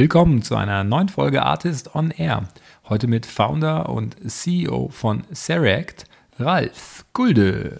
[0.00, 2.48] Willkommen zu einer neuen Folge Artist on Air.
[2.88, 6.06] Heute mit Founder und CEO von Seract,
[6.38, 7.76] Ralf Gulde.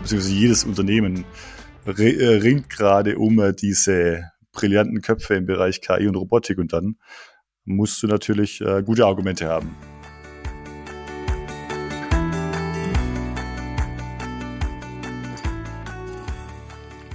[0.00, 1.26] Beziehungsweise jedes Unternehmen
[1.84, 6.96] äh, ringt gerade um äh, diese brillanten Köpfe im Bereich KI und Robotik und dann
[7.66, 9.76] musst du natürlich äh, gute Argumente haben.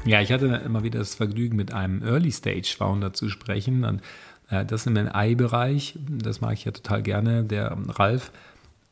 [0.04, 3.86] Ja, ich hatte immer wieder das Vergnügen, mit einem Early-Stage-Founder zu sprechen.
[3.86, 4.02] Und
[4.50, 7.44] äh, das im AI-Bereich, das mag ich ja total gerne.
[7.44, 8.32] Der Ralf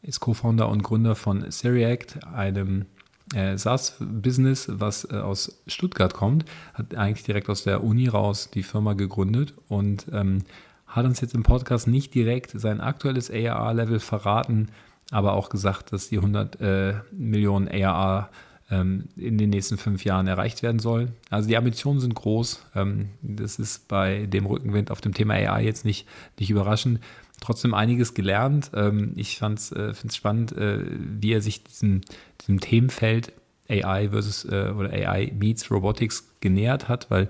[0.04, 2.86] ist Co-Founder und Gründer von Seriact, einem
[3.34, 8.64] äh, SaaS-Business, was äh, aus Stuttgart kommt, hat eigentlich direkt aus der Uni raus die
[8.64, 10.44] Firma gegründet und ähm,
[10.88, 14.70] hat uns jetzt im Podcast nicht direkt sein aktuelles ARA-Level verraten,
[15.12, 18.30] aber auch gesagt, dass die 100 äh, Millionen ARA
[18.72, 21.10] ähm, in den nächsten fünf Jahren erreicht werden soll.
[21.30, 22.66] Also die Ambitionen sind groß.
[22.76, 26.08] Ähm, das ist bei dem Rückenwind auf dem Thema AI jetzt nicht,
[26.40, 27.00] nicht überraschend.
[27.42, 28.72] Trotzdem einiges gelernt.
[28.74, 32.02] Ähm, ich finde es äh, spannend, äh, wie er sich diesem,
[32.42, 33.34] diesem Themenfeld
[33.70, 37.30] AI versus äh, oder AI meets Robotics genähert hat, weil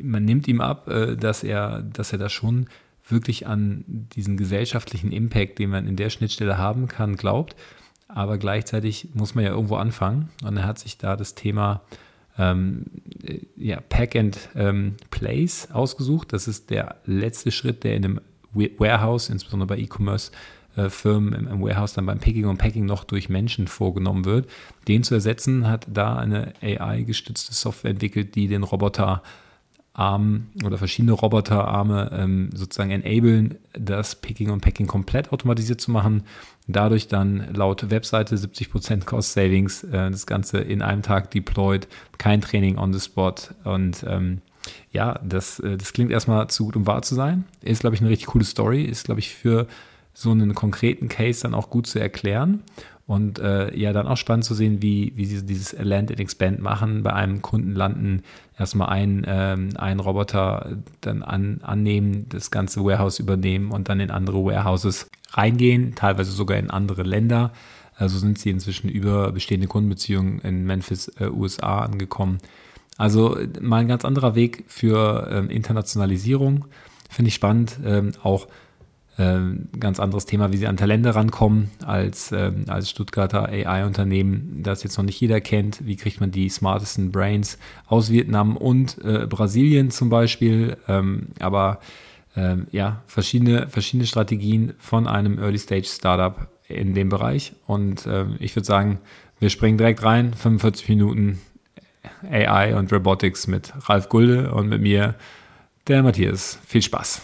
[0.00, 0.86] man nimmt ihm ab,
[1.20, 2.66] dass er, dass er da schon
[3.06, 7.54] wirklich an diesen gesellschaftlichen Impact, den man in der Schnittstelle haben kann, glaubt
[8.08, 10.30] aber gleichzeitig muss man ja irgendwo anfangen.
[10.42, 11.82] Und er hat sich da das Thema
[12.38, 12.86] ähm,
[13.56, 16.32] ja, Pack and ähm, Place ausgesucht.
[16.32, 18.20] Das ist der letzte Schritt, der in einem
[18.52, 20.32] Warehouse, insbesondere bei E-Commerce,
[20.76, 24.48] äh, Firmen im, im, Warehouse dann beim Picking und Packing noch durch Menschen vorgenommen wird.
[24.86, 29.22] Den zu ersetzen, hat da eine AI-gestützte Software entwickelt, die den Roboter
[29.98, 36.22] Arm oder verschiedene Roboterarme ähm, sozusagen enablen, das Picking und Packing komplett automatisiert zu machen.
[36.66, 41.88] Dadurch dann laut Webseite 70% Cost Savings, äh, das Ganze in einem Tag deployed,
[42.18, 44.40] kein Training on the spot und ähm,
[44.92, 47.44] ja, das, äh, das klingt erstmal zu gut, um wahr zu sein.
[47.62, 48.82] Ist, glaube ich, eine richtig coole Story.
[48.82, 49.66] Ist, glaube ich, für
[50.14, 52.62] so einen konkreten Case dann auch gut zu erklären.
[53.08, 56.60] Und äh, ja, dann auch spannend zu sehen, wie, wie sie dieses Land and Expand
[56.60, 57.02] machen.
[57.02, 58.22] Bei einem Kunden landen
[58.58, 64.10] erstmal ein, ähm, ein Roboter dann an, annehmen, das ganze Warehouse übernehmen und dann in
[64.10, 67.54] andere Warehouses reingehen, teilweise sogar in andere Länder.
[67.96, 72.40] Also sind sie inzwischen über bestehende Kundenbeziehungen in Memphis, äh, USA angekommen.
[72.98, 76.66] Also mal ein ganz anderer Weg für ähm, Internationalisierung.
[77.08, 77.78] Finde ich spannend.
[77.86, 78.48] Ähm, auch
[79.18, 84.96] ganz anderes Thema, wie sie an Talente rankommen als, ähm, als Stuttgarter AI-Unternehmen, das jetzt
[84.96, 85.84] noch nicht jeder kennt.
[85.84, 90.76] Wie kriegt man die smartesten Brains aus Vietnam und äh, Brasilien zum Beispiel?
[90.86, 91.80] Ähm, aber
[92.36, 97.54] ähm, ja, verschiedene, verschiedene Strategien von einem Early-Stage-Startup in dem Bereich.
[97.66, 99.00] Und äh, ich würde sagen,
[99.40, 101.40] wir springen direkt rein, 45 Minuten
[102.30, 105.14] AI und Robotics mit Ralf Gulde und mit mir,
[105.88, 106.58] der Matthias.
[106.66, 107.22] Viel Spaß.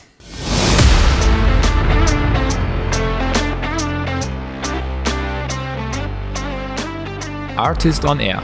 [7.56, 8.42] Artist on Air,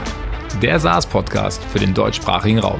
[0.61, 2.79] der SaaS-Podcast für den deutschsprachigen Raum.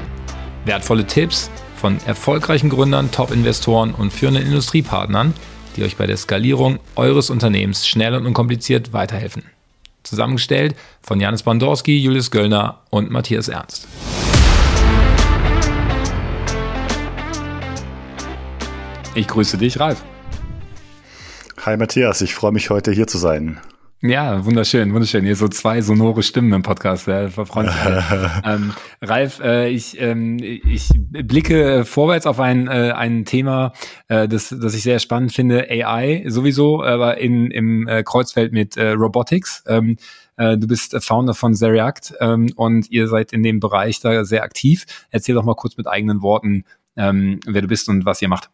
[0.64, 5.34] Wertvolle Tipps von erfolgreichen Gründern, Top-Investoren und führenden Industriepartnern,
[5.76, 9.42] die euch bei der Skalierung eures Unternehmens schnell und unkompliziert weiterhelfen.
[10.04, 13.86] Zusammengestellt von Janis Bandorski, Julius Göllner und Matthias Ernst.
[19.14, 20.02] Ich grüße dich, Ralf.
[21.66, 23.60] Hi Matthias, ich freue mich heute hier zu sein.
[24.04, 25.24] Ja, wunderschön, wunderschön.
[25.24, 27.06] Hier so zwei sonore Stimmen im Podcast.
[27.06, 27.70] Ja, freuen
[28.44, 33.72] ähm, Ralf, äh, ich, ähm, ich blicke vorwärts auf ein, äh, ein Thema,
[34.08, 35.70] äh, das, das ich sehr spannend finde.
[35.70, 39.62] AI sowieso, aber in, im äh, Kreuzfeld mit äh, Robotics.
[39.68, 39.96] Ähm,
[40.36, 44.42] äh, du bist Founder von Zeriact ähm, und ihr seid in dem Bereich da sehr
[44.42, 44.84] aktiv.
[45.10, 46.64] Erzähl doch mal kurz mit eigenen Worten,
[46.96, 48.50] ähm, wer du bist und was ihr macht.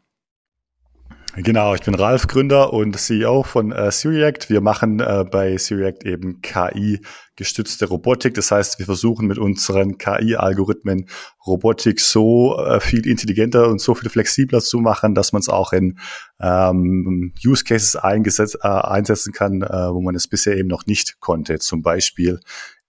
[1.37, 4.49] Genau, ich bin Ralf, Gründer und CEO von äh, Syriact.
[4.49, 8.35] Wir machen äh, bei Syriact eben KI-gestützte Robotik.
[8.35, 11.07] Das heißt, wir versuchen mit unseren KI-Algorithmen
[11.47, 15.73] Robotik so äh, viel intelligenter und so viel flexibler zu machen, dass man es auch
[15.73, 15.99] in
[16.41, 21.21] ähm, Use Cases eingesetzt, äh, einsetzen kann, äh, wo man es bisher eben noch nicht
[21.21, 21.59] konnte.
[21.59, 22.41] Zum Beispiel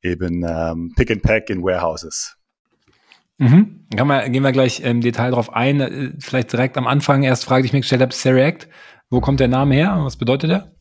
[0.01, 2.38] eben ähm, Pick and Pack in Warehouses.
[3.39, 3.87] Mhm.
[3.95, 5.81] Kann man, gehen wir gleich im Detail drauf ein.
[5.81, 8.67] Äh, vielleicht direkt am Anfang erst Frage, die ich mir gestellt habe, Seract.
[9.09, 9.97] Wo kommt der Name her?
[10.03, 10.71] Was bedeutet der?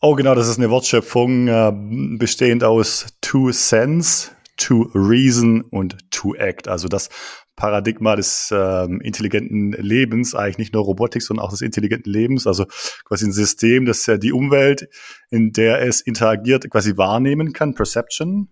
[0.00, 1.72] Oh, genau, das ist eine Wortschöpfung äh,
[2.18, 6.68] bestehend aus to sense, to reason und to act.
[6.68, 7.08] Also das
[7.56, 12.66] Paradigma des ähm, intelligenten Lebens, eigentlich nicht nur Robotik, sondern auch des intelligenten Lebens, also
[13.04, 14.88] quasi ein System, das ja die Umwelt,
[15.30, 18.48] in der es interagiert, quasi wahrnehmen kann, Perception,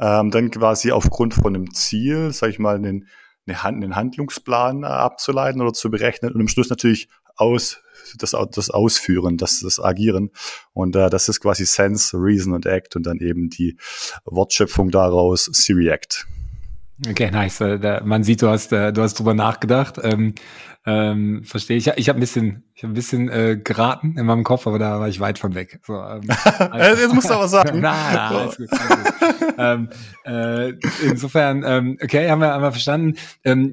[0.00, 3.08] ähm, dann quasi aufgrund von einem Ziel, sage ich mal, einen,
[3.46, 7.82] einen Handlungsplan äh, abzuleiten oder zu berechnen und am Schluss natürlich aus
[8.18, 10.30] das, das Ausführen, das, das Agieren.
[10.72, 13.76] Und äh, das ist quasi Sense, Reason und Act und dann eben die
[14.24, 16.26] Wortschöpfung daraus, Siri Act.
[17.08, 17.60] Okay, nice.
[17.60, 19.98] Äh, man sieht, du hast, äh, du hast drüber nachgedacht.
[20.02, 20.34] Ähm,
[20.86, 21.86] ähm, verstehe ich.
[21.96, 24.98] Ich habe ein bisschen, ich habe ein bisschen äh, geraten in meinem Kopf, aber da
[24.98, 25.80] war ich weit von weg.
[25.86, 26.22] So, ähm,
[26.58, 27.80] also, Jetzt musst du aber sagen.
[27.82, 28.68] na, na, alles gut.
[28.70, 29.54] Alles gut.
[29.58, 29.88] ähm,
[30.24, 30.72] äh,
[31.04, 33.16] insofern, ähm, okay, haben wir einmal verstanden.
[33.44, 33.72] Ähm,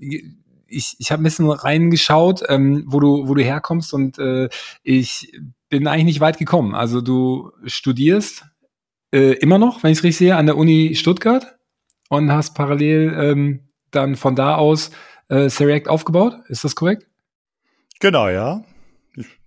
[0.68, 4.50] ich, ich habe ein bisschen reingeschaut, ähm, wo du, wo du herkommst und äh,
[4.83, 5.31] ich
[5.69, 6.75] bin eigentlich nicht weit gekommen.
[6.75, 8.45] Also du studierst
[9.13, 11.56] äh, immer noch, wenn ich es richtig sehe, an der Uni Stuttgart
[12.09, 13.59] und hast parallel ähm,
[13.92, 14.92] dann von da aus
[15.30, 16.38] äh, React aufgebaut.
[16.48, 17.07] Ist das korrekt?
[18.00, 18.63] Genau, ja.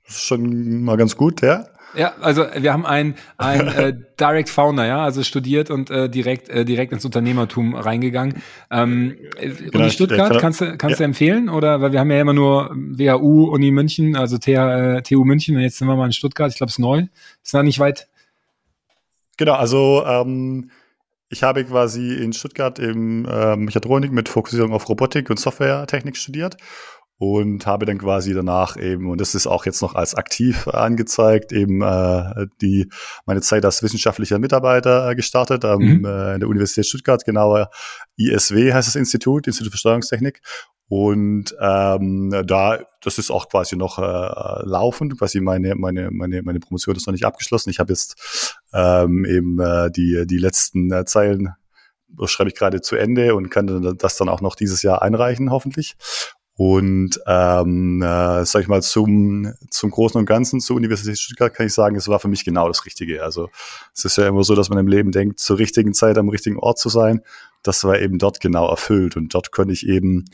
[0.06, 1.66] Ist schon mal ganz gut, ja.
[1.94, 6.48] Ja, also wir haben einen, einen äh, Direct Founder, ja, also studiert und äh, direkt
[6.48, 8.42] äh, direkt ins Unternehmertum reingegangen.
[8.70, 10.98] Ähm, genau, Uni Stuttgart kannst du kannst ja.
[10.98, 15.02] du empfehlen oder weil wir haben ja immer nur WHU Uni München, also TH, äh,
[15.02, 16.50] TU München und jetzt sind wir mal in Stuttgart.
[16.50, 17.06] Ich glaube, es ist neu.
[17.42, 18.08] Ist da nicht weit?
[19.36, 20.70] Genau, also ähm,
[21.30, 26.56] ich habe quasi in Stuttgart im äh, Mechatronik mit Fokussierung auf Robotik und Softwaretechnik studiert
[27.18, 31.52] und habe dann quasi danach eben, und das ist auch jetzt noch als aktiv angezeigt,
[31.52, 32.88] eben äh, die
[33.26, 36.04] meine Zeit als wissenschaftlicher Mitarbeiter äh, gestartet ähm, mhm.
[36.04, 37.70] äh, in der Universität Stuttgart, genauer
[38.16, 40.40] ISW heißt das Institut, Institut für Steuerungstechnik.
[40.88, 46.58] Und ähm, da, das ist auch quasi noch äh, laufend, quasi meine, meine, meine, meine
[46.58, 47.70] Promotion ist noch nicht abgeschlossen.
[47.70, 51.54] Ich habe jetzt ähm, eben äh, die, die letzten äh, Zeilen
[52.24, 55.96] schreibe ich gerade zu Ende und kann das dann auch noch dieses Jahr einreichen, hoffentlich.
[56.56, 61.64] Und ähm, äh, sag ich mal, zum, zum Großen und Ganzen zur Universität Stuttgart kann
[61.64, 63.22] ich sagen, es war für mich genau das Richtige.
[63.24, 63.48] Also
[63.96, 66.58] es ist ja immer so, dass man im Leben denkt, zur richtigen Zeit am richtigen
[66.58, 67.22] Ort zu sein.
[67.62, 69.16] Das war eben dort genau erfüllt.
[69.16, 70.26] Und dort konnte ich eben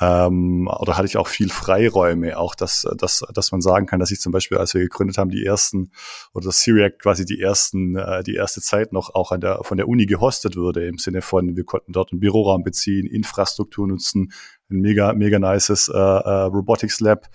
[0.00, 4.10] ähm, oder hatte ich auch viel Freiräume, auch dass, dass, dass man sagen kann, dass
[4.10, 5.90] ich zum Beispiel, als wir gegründet haben, die ersten
[6.32, 9.76] oder das Syriac quasi die ersten, äh, die erste Zeit noch auch an der, von
[9.76, 14.32] der Uni gehostet wurde, im Sinne von, wir konnten dort einen Büroraum beziehen, Infrastruktur nutzen,
[14.70, 17.26] ein mega, mega nices äh, äh, Robotics Lab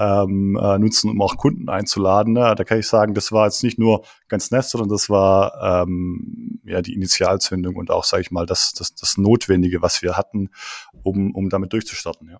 [0.00, 2.32] ähm, äh, nutzen, um auch Kunden einzuladen.
[2.32, 2.54] Ne?
[2.56, 6.60] Da kann ich sagen, das war jetzt nicht nur ganz nett, sondern das war ähm,
[6.64, 10.48] ja die Initialzündung und auch, sage ich mal, das, das, das Notwendige, was wir hatten,
[11.02, 12.30] um, um damit durchzustarten.
[12.30, 12.38] Ja.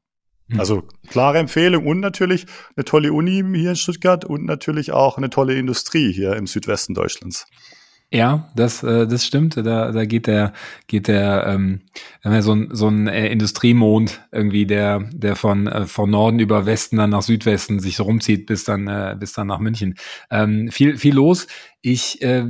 [0.51, 0.59] Hm.
[0.59, 2.47] Also klare Empfehlung und natürlich
[2.77, 6.95] eine tolle Uni hier in Stuttgart und natürlich auch eine tolle Industrie hier im Südwesten
[6.95, 7.47] Deutschlands.
[8.13, 9.57] Ja, das, äh, das stimmt.
[9.57, 10.53] Da, da geht der,
[10.89, 11.83] geht der, ähm,
[12.41, 16.97] so ein, so ein äh, Industriemond irgendwie, der, der von, äh, von Norden über Westen
[16.97, 19.95] dann nach Südwesten sich so rumzieht bis dann, äh, bis dann nach München.
[20.29, 21.47] Ähm, viel, viel los.
[21.83, 22.47] Ich äh,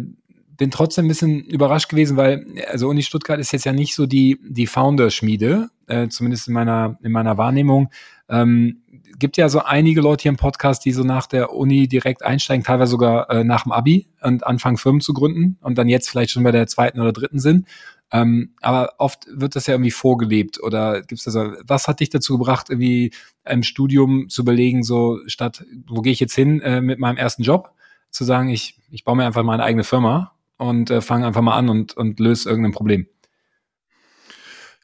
[0.57, 4.07] bin trotzdem ein bisschen überrascht gewesen, weil also Uni Stuttgart ist jetzt ja nicht so
[4.07, 7.91] die die Founder-Schmiede, äh, zumindest in meiner in meiner Wahrnehmung.
[8.29, 8.83] Ähm,
[9.19, 12.65] gibt ja so einige Leute hier im Podcast, die so nach der Uni direkt einsteigen,
[12.65, 16.31] teilweise sogar äh, nach dem Abi und anfangen Firmen zu gründen und dann jetzt vielleicht
[16.31, 17.67] schon bei der zweiten oder dritten sind.
[18.13, 21.37] Ähm, aber oft wird das ja irgendwie vorgelebt oder gibt es das?
[21.63, 23.13] Was hat dich dazu gebracht, irgendwie
[23.45, 27.43] im Studium zu überlegen, so statt, wo gehe ich jetzt hin äh, mit meinem ersten
[27.43, 27.73] Job,
[28.11, 31.57] zu sagen, ich, ich baue mir einfach meine eigene Firma und äh, fange einfach mal
[31.57, 33.07] an und, und löse irgendein Problem?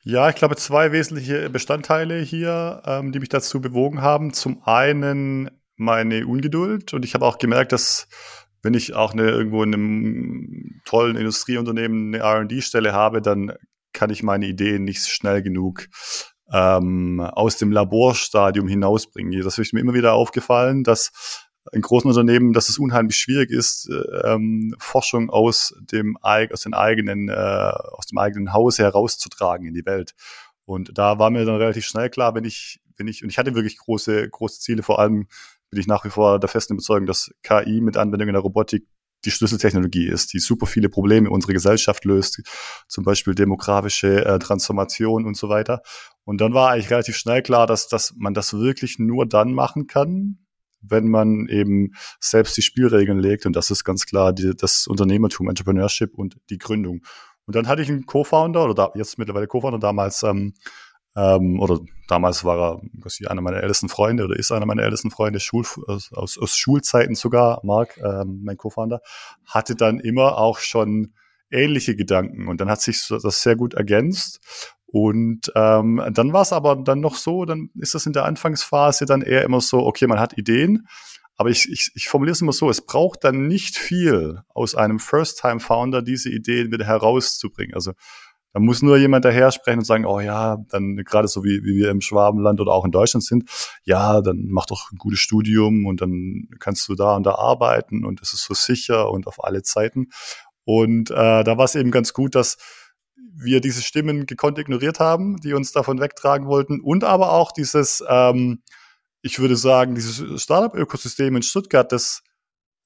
[0.09, 4.33] Ja, ich glaube, zwei wesentliche Bestandteile hier, ähm, die mich dazu bewogen haben.
[4.33, 8.07] Zum einen meine Ungeduld und ich habe auch gemerkt, dass
[8.63, 13.53] wenn ich auch eine, irgendwo in einem tollen Industrieunternehmen eine R&D-Stelle habe, dann
[13.93, 15.89] kann ich meine Ideen nicht schnell genug
[16.53, 19.43] ähm, aus dem Laborstadium hinausbringen.
[19.43, 23.91] Das ist mir immer wieder aufgefallen, dass in großen Unternehmen, dass es unheimlich schwierig ist,
[24.25, 29.87] ähm, Forschung aus dem, aus den eigenen, äh, aus dem eigenen Haus herauszutragen in die
[29.87, 30.15] Welt.
[30.65, 33.55] Und da war mir dann relativ schnell klar, wenn ich, wenn ich, und ich hatte
[33.55, 35.27] wirklich große, große Ziele, vor allem
[35.71, 38.87] bin ich nach wie vor der festen Überzeugung, dass KI mit Anwendung in der Robotik
[39.25, 42.43] die Schlüsseltechnologie ist, die super viele Probleme unserer Gesellschaft löst,
[42.87, 45.83] zum Beispiel demografische äh, Transformation und so weiter.
[46.25, 49.87] Und dann war eigentlich relativ schnell klar, dass, dass man das wirklich nur dann machen
[49.87, 50.46] kann,
[50.89, 53.47] wenn man eben selbst die Spielregeln legt.
[53.47, 57.03] Und das ist ganz klar die, das Unternehmertum, Entrepreneurship und die Gründung.
[57.47, 60.55] Und dann hatte ich einen Co-Founder, oder da, jetzt mittlerweile Co-Founder, damals, ähm,
[61.15, 65.41] ähm, oder damals war er einer meiner ältesten Freunde oder ist einer meiner ältesten Freunde,
[65.41, 69.01] Schul, aus, aus, Schulzeiten sogar, Mark, ähm, mein Co-Founder,
[69.47, 71.15] hatte dann immer auch schon
[71.51, 72.49] ähnliche Gedanken.
[72.49, 74.76] Und dann hat sich das sehr gut ergänzt.
[74.99, 79.05] Und ähm, dann war es aber dann noch so, dann ist das in der Anfangsphase
[79.05, 80.89] dann eher immer so, okay, man hat Ideen,
[81.37, 84.99] aber ich, ich, ich formuliere es immer so, es braucht dann nicht viel aus einem
[84.99, 87.75] First-Time-Founder, diese Ideen wieder herauszubringen.
[87.75, 87.93] Also
[88.55, 91.77] da muss nur jemand daher sprechen und sagen, oh ja, dann gerade so wie, wie
[91.77, 93.51] wir im Schwabenland oder auch in Deutschland sind,
[93.85, 98.03] ja, dann mach doch ein gutes Studium und dann kannst du da und da arbeiten
[98.07, 100.07] und es ist so sicher und auf alle Zeiten.
[100.65, 102.57] Und äh, da war es eben ganz gut, dass
[103.39, 108.03] wir diese Stimmen gekonnt ignoriert haben, die uns davon wegtragen wollten und aber auch dieses,
[108.09, 108.63] ähm,
[109.23, 112.23] ich würde sagen, dieses Startup-Ökosystem in Stuttgart, das,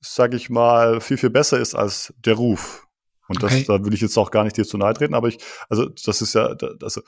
[0.01, 2.87] sage ich mal, viel, viel besser ist als der Ruf.
[3.29, 3.65] Und das, okay.
[3.69, 5.39] da will ich jetzt auch gar nicht dir zu nahe treten, aber ich,
[5.69, 7.03] also das ist ja, also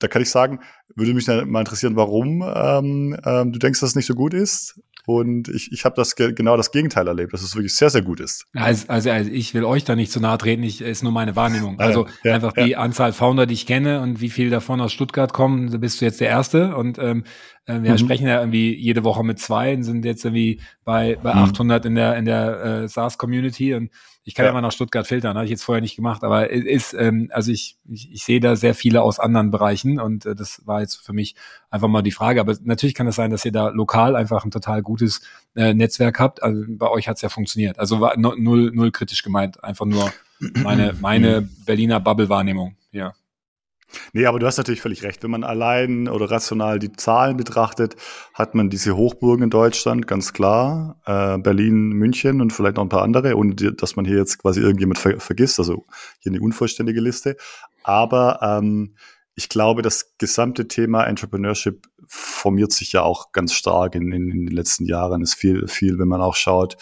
[0.00, 0.60] da kann ich sagen,
[0.96, 4.80] würde mich mal interessieren, warum ähm, ähm, du denkst, dass es nicht so gut ist.
[5.18, 8.20] Und ich, ich habe das genau das Gegenteil erlebt, dass es wirklich sehr, sehr gut
[8.20, 8.46] ist.
[8.54, 11.34] Also, also, also ich will euch da nicht zu nahe treten, ich, ist nur meine
[11.34, 11.80] Wahrnehmung.
[11.80, 12.64] Also ja, einfach ja.
[12.64, 16.00] die Anzahl Founder, die ich kenne und wie viele davon aus Stuttgart kommen, da bist
[16.00, 16.76] du jetzt der Erste.
[16.76, 17.24] Und ähm,
[17.66, 17.98] äh, wir mhm.
[17.98, 21.40] sprechen ja irgendwie jede Woche mit zwei und sind jetzt irgendwie bei, bei mhm.
[21.40, 23.74] 800 in der, in der äh, SaaS-Community.
[23.74, 23.90] Und
[24.24, 24.50] ich kann ja.
[24.50, 27.50] ja mal nach Stuttgart filtern, habe ich jetzt vorher nicht gemacht, aber ist, ähm, also
[27.50, 30.96] ich, ich, ich sehe da sehr viele aus anderen Bereichen und äh, das war jetzt
[30.96, 31.34] für mich
[31.70, 32.40] einfach mal die Frage.
[32.40, 35.22] Aber natürlich kann es sein, dass ihr da lokal einfach ein total gutes
[35.56, 36.42] äh, Netzwerk habt.
[36.42, 37.78] Also bei euch hat es ja funktioniert.
[37.78, 43.14] Also war null, null kritisch gemeint, einfach nur meine, meine Berliner Bubble-Wahrnehmung, ja.
[44.12, 45.22] Nee, aber du hast natürlich völlig recht.
[45.22, 47.96] Wenn man allein oder rational die Zahlen betrachtet,
[48.34, 51.00] hat man diese Hochburgen in Deutschland, ganz klar.
[51.06, 54.60] Äh, Berlin, München und vielleicht noch ein paar andere, ohne dass man hier jetzt quasi
[54.60, 55.58] irgendjemand ver vergisst.
[55.58, 55.86] Also
[56.20, 57.36] hier eine unvollständige Liste.
[57.82, 58.94] Aber ähm,
[59.34, 64.46] ich glaube, das gesamte Thema Entrepreneurship formiert sich ja auch ganz stark in, in, in
[64.46, 65.22] den letzten Jahren.
[65.22, 66.76] Es ist viel, viel, wenn man auch schaut,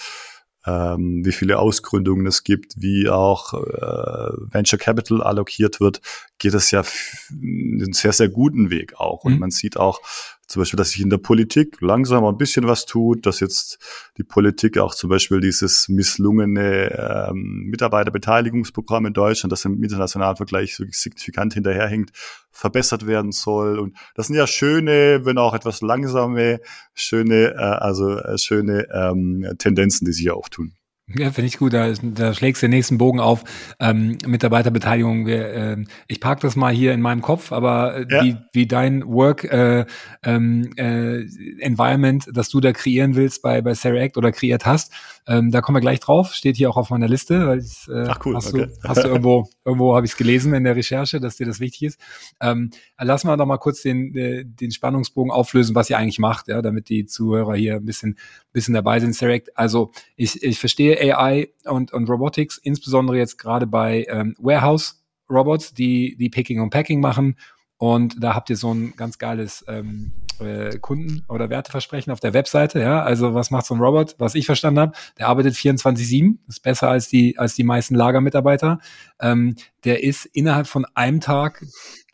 [0.66, 6.00] ähm, wie viele Ausgründungen es gibt, wie auch äh, Venture Capital allokiert wird,
[6.38, 6.82] geht es ja
[7.30, 9.24] einen sehr, sehr guten Weg auch.
[9.24, 9.38] Und mhm.
[9.40, 10.00] man sieht auch
[10.48, 13.78] zum Beispiel, dass sich in der Politik langsam ein bisschen was tut, dass jetzt
[14.16, 20.74] die Politik auch zum Beispiel dieses misslungene ähm, Mitarbeiterbeteiligungsprogramm in Deutschland, das im internationalen Vergleich
[20.74, 22.16] so signifikant hinterherhinkt,
[22.50, 23.78] verbessert werden soll.
[23.78, 26.60] Und das sind ja schöne, wenn auch etwas langsame,
[26.94, 30.77] schöne, äh, also äh, schöne ähm, Tendenzen, die sich ja auftun.
[31.16, 31.72] Ja, finde ich gut.
[31.72, 33.44] Da, da schlägst du den nächsten Bogen auf.
[33.80, 35.26] Ähm, Mitarbeiterbeteiligung.
[35.26, 38.24] Wir, äh, ich park das mal hier in meinem Kopf, aber äh, ja.
[38.24, 39.86] wie, wie dein Work äh,
[40.22, 41.22] ähm, äh,
[41.60, 44.92] Environment, das du da kreieren willst bei, bei Sarah Act oder kreiert hast,
[45.28, 46.32] ähm, da kommen wir gleich drauf.
[46.32, 47.46] Steht hier auch auf meiner Liste.
[47.46, 48.34] Weil äh, Ach cool.
[48.34, 48.66] Hast, okay.
[48.66, 51.60] du, hast du irgendwo, irgendwo habe ich es gelesen in der Recherche, dass dir das
[51.60, 52.00] wichtig ist.
[52.40, 56.48] Ähm, lass mal doch mal kurz den, äh, den Spannungsbogen auflösen, was ihr eigentlich macht,
[56.48, 58.16] ja, damit die Zuhörer hier ein bisschen,
[58.52, 59.20] bisschen dabei sind.
[59.20, 59.56] Act.
[59.58, 65.74] Also ich, ich verstehe AI und, und Robotics, insbesondere jetzt gerade bei ähm, Warehouse Robots,
[65.74, 67.36] die, die Picking und Packing machen.
[67.76, 72.34] Und da habt ihr so ein ganz geiles ähm, äh, Kunden- oder Werteversprechen auf der
[72.34, 72.80] Webseite.
[72.80, 74.14] Ja, also was macht so ein Robot?
[74.18, 78.78] Was ich verstanden habe, der arbeitet 24/7, ist besser als die als die meisten Lagermitarbeiter.
[79.20, 81.64] Ähm, der ist innerhalb von einem Tag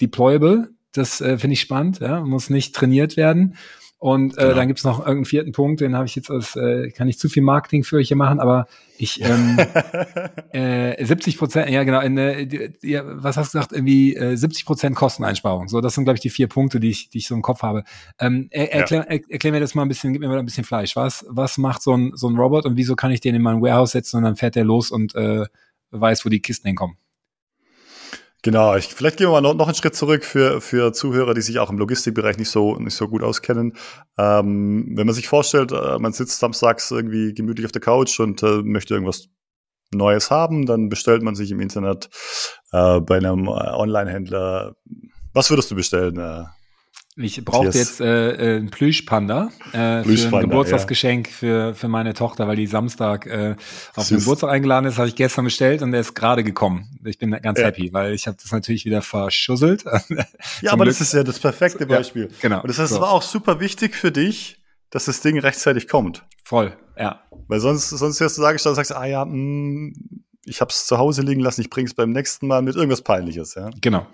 [0.01, 0.71] deployable.
[0.93, 2.01] Das äh, finde ich spannend.
[2.01, 3.57] Ja, muss nicht trainiert werden.
[4.05, 4.55] Und äh, genau.
[4.55, 7.31] dann gibt's noch irgendeinen vierten Punkt, den habe ich jetzt als, äh, kann ich zu
[7.31, 8.67] viel Marketing für euch hier machen, aber
[8.99, 9.57] ich ähm,
[10.53, 14.67] äh, 70 Prozent, ja genau, in, äh, ja, was hast du gesagt, irgendwie äh, 70
[14.67, 15.69] Prozent Kosteneinsparung.
[15.69, 17.63] So, das sind, glaube ich, die vier Punkte, die ich, die ich so im Kopf
[17.63, 17.85] habe.
[18.19, 20.65] Ähm, er, erklär, er, erklär mir das mal ein bisschen, gib mir mal ein bisschen
[20.65, 20.97] Fleisch.
[20.97, 23.63] Was, was macht so ein, so ein Robot und wieso kann ich den in mein
[23.63, 25.47] Warehouse setzen und dann fährt der los und äh,
[25.93, 26.99] weiß, wo die Kisten hinkommen?
[28.45, 31.41] Genau, ich, vielleicht gehen wir mal noch, noch einen Schritt zurück für, für Zuhörer, die
[31.41, 33.73] sich auch im Logistikbereich nicht so, nicht so gut auskennen.
[34.19, 38.43] Ähm, wenn man sich vorstellt, äh, man sitzt samstags irgendwie gemütlich auf der Couch und
[38.43, 39.29] äh, möchte irgendwas
[39.95, 42.11] Neues haben, dann bestellt man sich im Internet
[42.73, 44.77] äh, bei einem äh, Online-Händler.
[45.33, 46.47] Was würdest du bestellen?
[47.17, 51.33] Ich brauchte jetzt äh, äh, einen Plüschpanda äh, Plüsch für ein Geburtstagsgeschenk ja.
[51.33, 53.55] für, für meine Tochter, weil die Samstag äh,
[53.95, 56.99] auf den Geburtstag eingeladen ist, habe ich gestern bestellt und der ist gerade gekommen.
[57.05, 57.67] Ich bin ganz ja.
[57.67, 59.85] happy, weil ich habe das natürlich wieder verschusselt.
[60.61, 60.95] ja, aber Glück.
[60.97, 62.25] das ist ja das perfekte Beispiel.
[62.25, 62.63] Ja, genau.
[62.63, 62.97] Und das heißt, so.
[62.97, 66.25] es war auch super wichtig für dich, dass das Ding rechtzeitig kommt.
[66.43, 67.23] Voll, ja.
[67.47, 70.87] Weil sonst, sonst wirst du sagen, du sagst, ah ja, mh, hm, ich habe es
[70.87, 73.55] zu Hause liegen lassen, ich bring's beim nächsten Mal mit irgendwas Peinliches.
[73.55, 73.71] Ja?
[73.81, 74.07] Genau.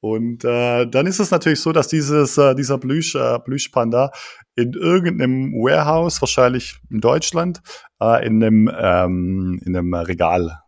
[0.00, 4.10] Und äh, dann ist es natürlich so, dass dieses, äh, dieser Plüsch, äh, Plüschpanda
[4.56, 7.60] in irgendeinem Warehouse, wahrscheinlich in Deutschland,
[8.00, 10.62] äh, in, einem, ähm, in einem Regal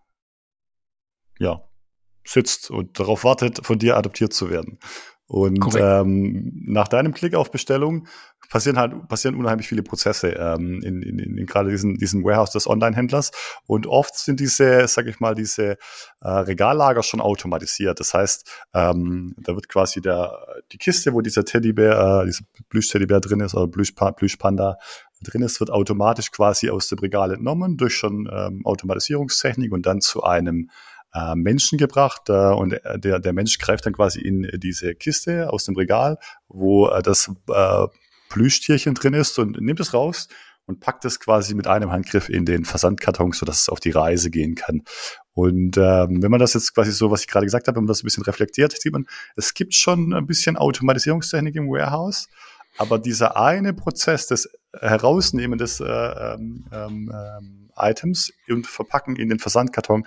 [1.38, 1.62] ja,
[2.24, 4.78] sitzt und darauf wartet, von dir adoptiert zu werden.
[5.26, 8.06] Und ähm, nach deinem Klick auf Bestellung
[8.52, 12.50] passieren halt passieren unheimlich viele Prozesse ähm, in, in, in, in gerade diesen, diesen Warehouse
[12.50, 13.30] des Online-Händlers.
[13.66, 15.78] Und oft sind diese, sag ich mal, diese
[16.20, 17.98] äh, Regallager schon automatisiert.
[17.98, 20.38] Das heißt, ähm, da wird quasi der,
[20.70, 24.76] die Kiste, wo dieser Teddybär, äh, dieser Plüsch-Teddybär drin ist oder Plüschpanda
[25.22, 30.02] drin ist, wird automatisch quasi aus dem Regal entnommen durch schon ähm, Automatisierungstechnik und dann
[30.02, 30.68] zu einem
[31.14, 35.64] äh, Menschen gebracht äh, und der, der Mensch greift dann quasi in diese Kiste aus
[35.64, 36.18] dem Regal,
[36.48, 37.86] wo äh, das äh,
[38.32, 40.28] Plüschtierchen drin ist und nimmt es raus
[40.64, 44.30] und packt es quasi mit einem Handgriff in den Versandkarton, sodass es auf die Reise
[44.30, 44.82] gehen kann.
[45.34, 47.88] Und ähm, wenn man das jetzt quasi so, was ich gerade gesagt habe, wenn man
[47.88, 52.28] das ein bisschen reflektiert, sieht man, es gibt schon ein bisschen Automatisierungstechnik im Warehouse,
[52.78, 54.48] aber dieser eine Prozess des
[54.80, 60.06] Herausnehmen des äh, ähm, ähm, Items und Verpacken in den Versandkarton,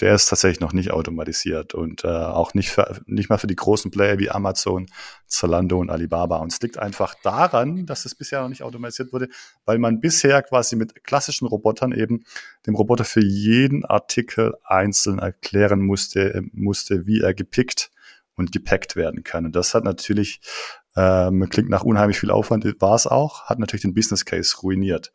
[0.00, 3.54] der ist tatsächlich noch nicht automatisiert und äh, auch nicht, für, nicht mal für die
[3.54, 4.86] großen Player wie Amazon,
[5.26, 6.38] Zalando und Alibaba.
[6.38, 9.28] Und es liegt einfach daran, dass es bisher noch nicht automatisiert wurde,
[9.64, 12.24] weil man bisher quasi mit klassischen Robotern eben
[12.66, 17.90] dem Roboter für jeden Artikel einzeln erklären musste, musste wie er gepickt
[18.36, 19.46] und gepackt werden kann.
[19.46, 20.40] Und das hat natürlich,
[20.96, 25.12] ähm, klingt nach unheimlich viel Aufwand, war es auch, hat natürlich den Business Case ruiniert.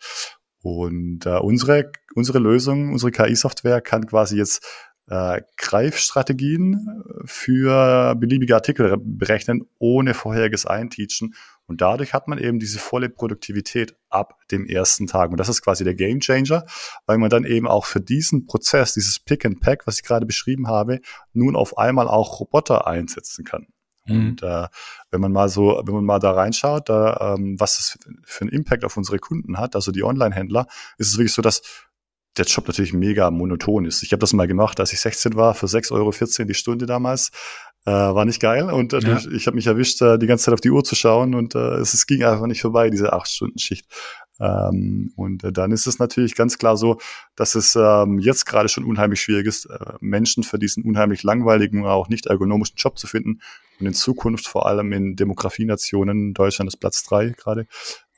[0.61, 4.65] Und äh, unsere, unsere Lösung, unsere KI-Software kann quasi jetzt
[5.09, 11.33] äh, Greifstrategien für beliebige Artikel berechnen, ohne vorheriges Einteachen.
[11.65, 15.31] Und dadurch hat man eben diese volle Produktivität ab dem ersten Tag.
[15.31, 16.65] Und das ist quasi der Game Changer,
[17.05, 20.25] weil man dann eben auch für diesen Prozess, dieses Pick and Pack, was ich gerade
[20.25, 20.99] beschrieben habe,
[21.33, 23.67] nun auf einmal auch Roboter einsetzen kann.
[24.09, 24.29] Mhm.
[24.29, 24.67] Und äh,
[25.11, 28.51] wenn man mal so, wenn man mal da reinschaut, da, ähm, was es für einen
[28.51, 31.61] Impact auf unsere Kunden hat, also die Online-Händler, ist es wirklich so, dass
[32.37, 34.03] der Job natürlich mega monoton ist.
[34.03, 37.31] Ich habe das mal gemacht, als ich 16 war, für 6,14 Euro die Stunde damals.
[37.85, 39.17] Äh, war nicht geil und äh, ja.
[39.17, 41.55] ich, ich habe mich erwischt, äh, die ganze Zeit auf die Uhr zu schauen und
[41.55, 43.85] äh, es, es ging einfach nicht vorbei, diese 8-Stunden-Schicht.
[44.39, 47.00] Ähm, und äh, dann ist es natürlich ganz klar so,
[47.36, 51.86] dass es ähm, jetzt gerade schon unheimlich schwierig ist, äh, Menschen für diesen unheimlich langweiligen,
[51.86, 53.41] auch nicht ergonomischen Job zu finden.
[53.79, 57.65] Und in Zukunft vor allem in Demografienationen, Deutschland ist Platz drei gerade,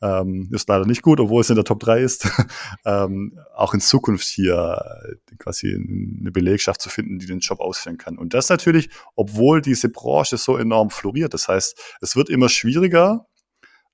[0.01, 2.27] ähm, ist leider nicht gut, obwohl es in der Top 3 ist,
[2.85, 7.97] ähm, auch in Zukunft hier äh, quasi eine Belegschaft zu finden, die den Job ausführen
[7.97, 8.17] kann.
[8.17, 11.33] Und das natürlich, obwohl diese Branche so enorm floriert.
[11.33, 13.27] Das heißt, es wird immer schwieriger,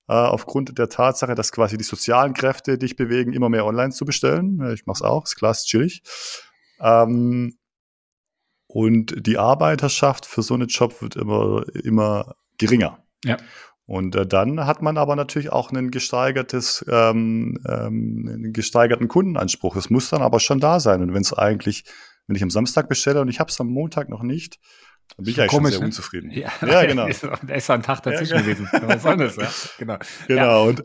[0.08, 4.06] äh, aufgrund der Tatsache, dass quasi die sozialen Kräfte dich bewegen, immer mehr online zu
[4.06, 4.72] bestellen.
[4.74, 6.02] Ich mache es auch, ist klar, ist chillig.
[6.80, 7.58] Ähm,
[8.67, 13.04] und die Arbeiterschaft für so einen Job wird immer, immer geringer.
[13.24, 13.38] Ja.
[13.86, 19.78] Und äh, dann hat man aber natürlich auch einen gesteigertes, ähm, ähm, einen gesteigerten Kundenanspruch.
[19.78, 21.02] Es muss dann aber schon da sein.
[21.02, 21.86] Und wenn es eigentlich,
[22.28, 24.60] wenn ich am Samstag bestelle und ich habe es am Montag noch nicht,
[25.15, 25.86] dann bin ich eigentlich Komisch, sehr ne?
[25.86, 26.32] unzufrieden.
[26.32, 27.08] Ja, ja genau.
[27.08, 28.70] da ist ein Tag dazwischen ja, gewesen.
[28.72, 29.36] Was soll das?
[29.36, 29.52] Ja?
[29.78, 29.98] Genau.
[30.28, 30.41] Genau.
[30.41, 30.58] Ja.
[30.60, 30.84] Und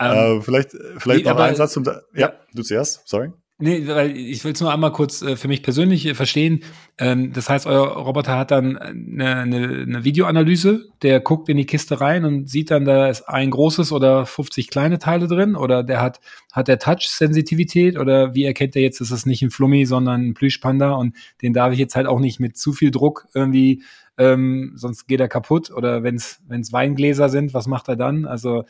[0.00, 1.84] ähm, äh, vielleicht, vielleicht noch ein Satz zum.
[2.14, 3.06] Ja, du zuerst.
[3.06, 3.32] Sorry.
[3.58, 6.64] Nee, weil ich will es nur einmal kurz äh, für mich persönlich äh, verstehen.
[6.98, 11.64] Ähm, das heißt, euer Roboter hat dann eine, eine, eine Videoanalyse, der guckt in die
[11.64, 15.84] Kiste rein und sieht dann, da ist ein großes oder 50 kleine Teile drin oder
[15.84, 19.86] der hat, hat der Touch-Sensitivität oder wie erkennt er jetzt, ist es nicht ein Flummi,
[19.86, 23.28] sondern ein Plüschpanda und den darf ich jetzt halt auch nicht mit zu viel Druck
[23.34, 23.84] irgendwie,
[24.18, 28.26] ähm, sonst geht er kaputt oder wenn es Weingläser sind, was macht er dann?
[28.26, 28.64] Also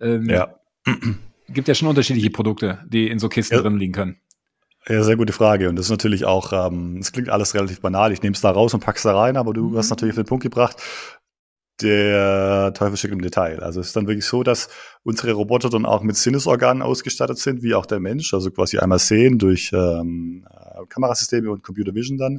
[0.00, 0.54] ähm, ja
[1.52, 3.62] gibt ja schon unterschiedliche Produkte, die in so Kisten ja.
[3.62, 4.16] drin liegen können.
[4.88, 5.68] Ja, sehr gute Frage.
[5.68, 8.12] Und das ist natürlich auch, ähm, es klingt alles relativ banal.
[8.12, 9.76] Ich nehme es da raus und pack's da rein, aber du mhm.
[9.76, 10.76] hast natürlich auf den Punkt gebracht,
[11.80, 13.60] der Teufel steckt im Detail.
[13.62, 14.68] Also es ist dann wirklich so, dass
[15.02, 18.34] unsere Roboter dann auch mit Sinnesorganen ausgestattet sind, wie auch der Mensch.
[18.34, 22.36] Also quasi einmal sehen durch ähm, äh, Kamerasysteme und Computer Vision dann,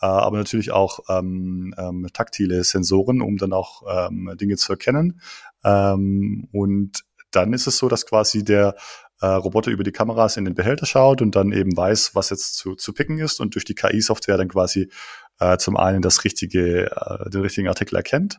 [0.00, 5.20] äh, aber natürlich auch ähm, ähm, taktile Sensoren, um dann auch ähm, Dinge zu erkennen.
[5.64, 8.76] Ähm, und dann ist es so, dass quasi der
[9.20, 12.56] äh, Roboter über die Kameras in den Behälter schaut und dann eben weiß, was jetzt
[12.56, 14.90] zu, zu picken ist und durch die KI-Software dann quasi
[15.38, 18.38] äh, zum einen das richtige, äh, den richtigen Artikel erkennt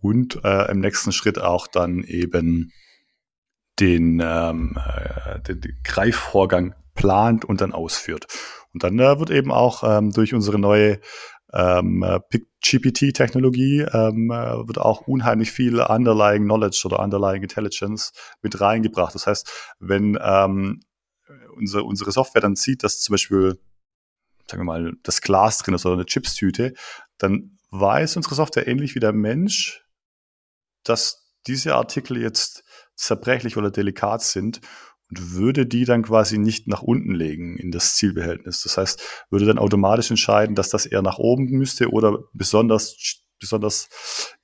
[0.00, 2.72] und äh, im nächsten Schritt auch dann eben
[3.80, 8.26] den, ähm, äh, den, den Greifvorgang plant und dann ausführt.
[8.74, 11.00] Und dann äh, wird eben auch ähm, durch unsere neue
[11.52, 12.20] ähm, äh,
[12.62, 19.14] GPT-Technologie ähm, äh, wird auch unheimlich viel Underlying Knowledge oder Underlying Intelligence mit reingebracht.
[19.14, 20.80] Das heißt, wenn ähm,
[21.56, 23.58] unsere, unsere Software dann sieht, dass zum Beispiel,
[24.46, 26.74] sagen wir mal, das Glas drin ist oder eine Chipstüte,
[27.16, 29.84] dann weiß unsere Software ähnlich wie der Mensch,
[30.84, 34.60] dass diese Artikel jetzt zerbrechlich oder delikat sind
[35.10, 38.62] und würde die dann quasi nicht nach unten legen in das Zielbehältnis.
[38.62, 43.88] Das heißt, würde dann automatisch entscheiden, dass das eher nach oben müsste oder besonders besonders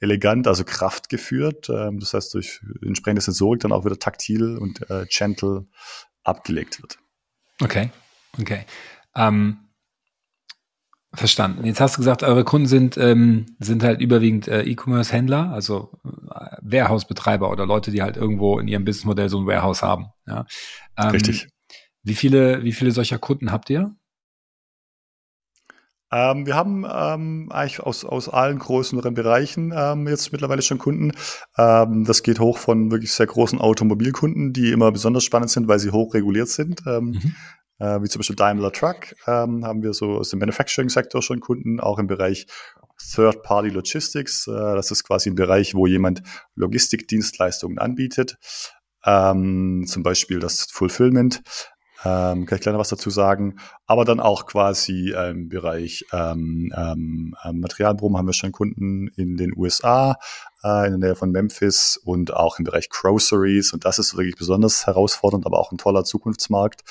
[0.00, 1.68] elegant, also kraftgeführt.
[1.68, 5.66] Ähm, das heißt, durch entsprechende Sensorik dann auch wieder taktil und äh, gentle
[6.22, 6.98] abgelegt wird.
[7.60, 7.90] Okay,
[8.40, 8.64] okay.
[9.16, 9.58] Ähm,
[11.14, 11.64] Verstanden.
[11.64, 16.56] Jetzt hast du gesagt, eure Kunden sind, ähm, sind halt überwiegend äh, E-Commerce-Händler, also äh,
[16.62, 20.06] Warehouse-Betreiber oder Leute, die halt irgendwo in ihrem Businessmodell so ein Warehouse haben.
[20.26, 20.46] Ja?
[20.98, 21.48] Ähm, Richtig.
[22.02, 23.94] Wie viele, wie viele solcher Kunden habt ihr?
[26.12, 31.12] Ähm, wir haben ähm, eigentlich aus, aus allen größeren Bereichen ähm, jetzt mittlerweile schon Kunden.
[31.56, 35.78] Ähm, das geht hoch von wirklich sehr großen Automobilkunden, die immer besonders spannend sind, weil
[35.78, 36.82] sie hoch reguliert sind.
[36.86, 37.34] Ähm, mhm
[37.78, 41.80] äh, wie zum Beispiel Daimler Truck, ähm, haben wir so aus dem Manufacturing-Sektor schon Kunden,
[41.80, 42.46] auch im Bereich
[43.14, 44.46] Third-Party Logistics.
[44.46, 46.22] Äh, das ist quasi ein Bereich, wo jemand
[46.54, 48.36] Logistikdienstleistungen anbietet,
[49.04, 51.42] ähm, zum Beispiel das Fulfillment.
[52.04, 53.56] Ähm, kann ich gleich noch was dazu sagen.
[53.86, 59.52] Aber dann auch quasi im Bereich ähm, ähm, Materialproben haben wir schon Kunden in den
[59.56, 60.16] USA,
[60.62, 63.72] äh, in der Nähe von Memphis und auch im Bereich Groceries.
[63.72, 66.82] Und das ist wirklich besonders herausfordernd, aber auch ein toller Zukunftsmarkt.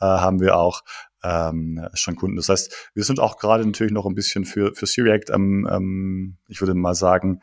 [0.00, 0.82] Äh, haben wir auch
[1.22, 2.36] ähm, schon Kunden.
[2.36, 6.38] Das heißt, wir sind auch gerade natürlich noch ein bisschen für, für Siriact, ähm, ähm,
[6.48, 7.40] ich würde mal sagen,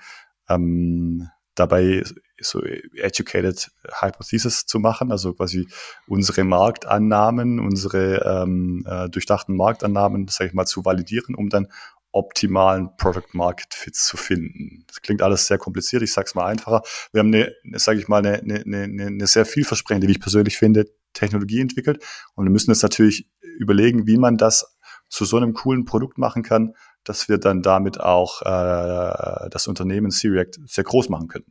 [0.50, 2.04] ähm, dabei
[2.40, 5.68] so educated Hypothesis zu machen, also quasi
[6.08, 11.68] unsere Marktannahmen, unsere ähm, äh, durchdachten Marktannahmen, sage ich mal, zu validieren, um dann
[12.12, 14.86] optimalen Product Market Fit zu finden.
[14.88, 16.82] Das klingt alles sehr kompliziert, ich sage es mal einfacher.
[17.12, 20.58] Wir haben eine, sage ich mal, eine, eine, eine, eine sehr vielversprechende, wie ich persönlich
[20.58, 22.04] finde, Technologie entwickelt
[22.36, 24.78] und wir müssen jetzt natürlich überlegen, wie man das
[25.10, 26.76] zu so einem coolen Produkt machen kann,
[27.08, 31.46] dass wir dann damit auch äh, das Unternehmen Siriact sehr groß machen können.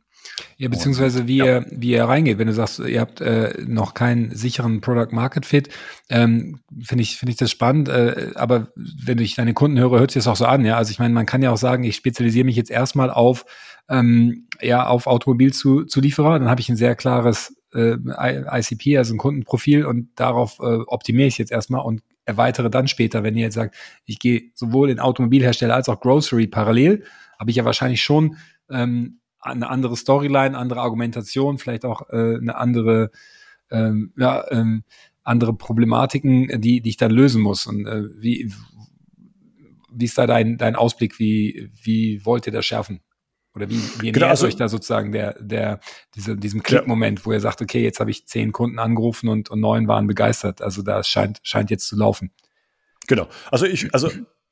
[0.57, 1.45] Ja, beziehungsweise wie, ja.
[1.45, 2.37] ihr, wie ihr reingeht.
[2.37, 5.69] Wenn du sagst, ihr habt äh, noch keinen sicheren Product Market Fit,
[6.09, 7.89] ähm, finde ich, finde ich das spannend.
[7.89, 10.65] Äh, aber wenn ich deine Kunden höre, hört sich das auch so an.
[10.65, 13.45] Ja, also ich meine, man kann ja auch sagen, ich spezialisiere mich jetzt erstmal auf,
[13.89, 16.39] ähm, ja, auf Automobilzulieferer.
[16.39, 21.27] Dann habe ich ein sehr klares äh, ICP, also ein Kundenprofil und darauf äh, optimiere
[21.27, 24.99] ich jetzt erstmal und erweitere dann später, wenn ihr jetzt sagt, ich gehe sowohl in
[24.99, 27.03] Automobilhersteller als auch Grocery parallel,
[27.39, 28.37] habe ich ja wahrscheinlich schon
[28.69, 33.11] ähm, eine andere Storyline, andere Argumentation, vielleicht auch äh, eine andere,
[33.71, 34.83] ähm, ja, ähm,
[35.23, 37.65] andere Problematiken, die, die ich dann lösen muss.
[37.65, 38.51] Und äh, wie,
[39.91, 41.19] wie ist da dein, dein Ausblick?
[41.19, 42.99] Wie, wie wollt ihr das schärfen?
[43.57, 45.79] Oder wie, wie genau, also, euch da sozusagen der, der,
[46.15, 47.25] diese, diesem Klickmoment, ja.
[47.25, 50.61] wo ihr sagt, okay, jetzt habe ich zehn Kunden angerufen und, und neun waren begeistert.
[50.61, 52.31] Also da scheint, scheint jetzt zu laufen.
[53.07, 53.27] Genau.
[53.51, 54.09] Also ich, also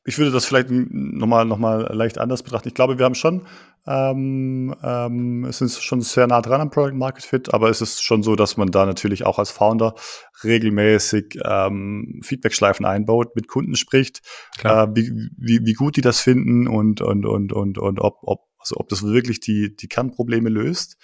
[0.07, 2.67] ich würde das vielleicht nochmal noch mal leicht anders betrachten.
[2.67, 3.47] Ich glaube, wir haben schon,
[3.87, 8.21] ähm, ähm, sind schon sehr nah dran am Product Market Fit, aber es ist schon
[8.21, 9.95] so, dass man da natürlich auch als Founder
[10.43, 14.21] regelmäßig ähm, Feedback-Schleifen einbaut, mit Kunden spricht,
[14.63, 18.41] äh, wie, wie, wie gut die das finden und, und, und, und, und ob, ob,
[18.65, 20.97] also ob das wirklich die, die Kernprobleme löst.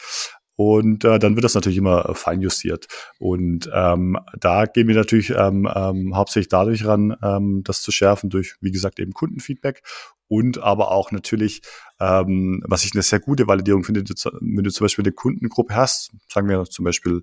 [0.57, 2.87] Und äh, dann wird das natürlich immer äh, feinjustiert.
[3.19, 8.29] Und ähm, da gehen wir natürlich ähm, ähm, hauptsächlich dadurch ran, ähm, das zu schärfen,
[8.29, 9.81] durch, wie gesagt, eben Kundenfeedback
[10.27, 11.61] und aber auch natürlich,
[11.99, 16.11] ähm, was ich eine sehr gute Validierung finde, wenn du zum Beispiel eine Kundengruppe hast,
[16.29, 17.21] sagen wir zum Beispiel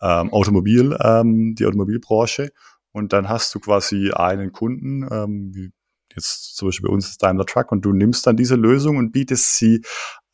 [0.00, 2.50] ähm, Automobil, ähm, die Automobilbranche,
[2.92, 5.70] und dann hast du quasi einen Kunden, ähm, wie
[6.16, 9.12] jetzt zum Beispiel bei uns ist Daimler Truck, und du nimmst dann diese Lösung und
[9.12, 9.82] bietest sie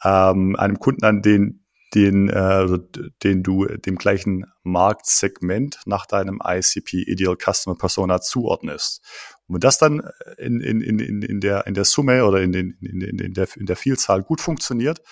[0.04, 1.62] ähm, einem Kunden an, den
[1.94, 2.78] den, äh, also
[3.22, 9.02] den du dem gleichen Marktsegment nach deinem ICP Ideal Customer Persona zuordnest.
[9.46, 10.02] Und wenn das dann
[10.38, 13.48] in, in, in, in, der, in der Summe oder in, den, in, in, in, der,
[13.56, 15.02] in der Vielzahl gut funktioniert,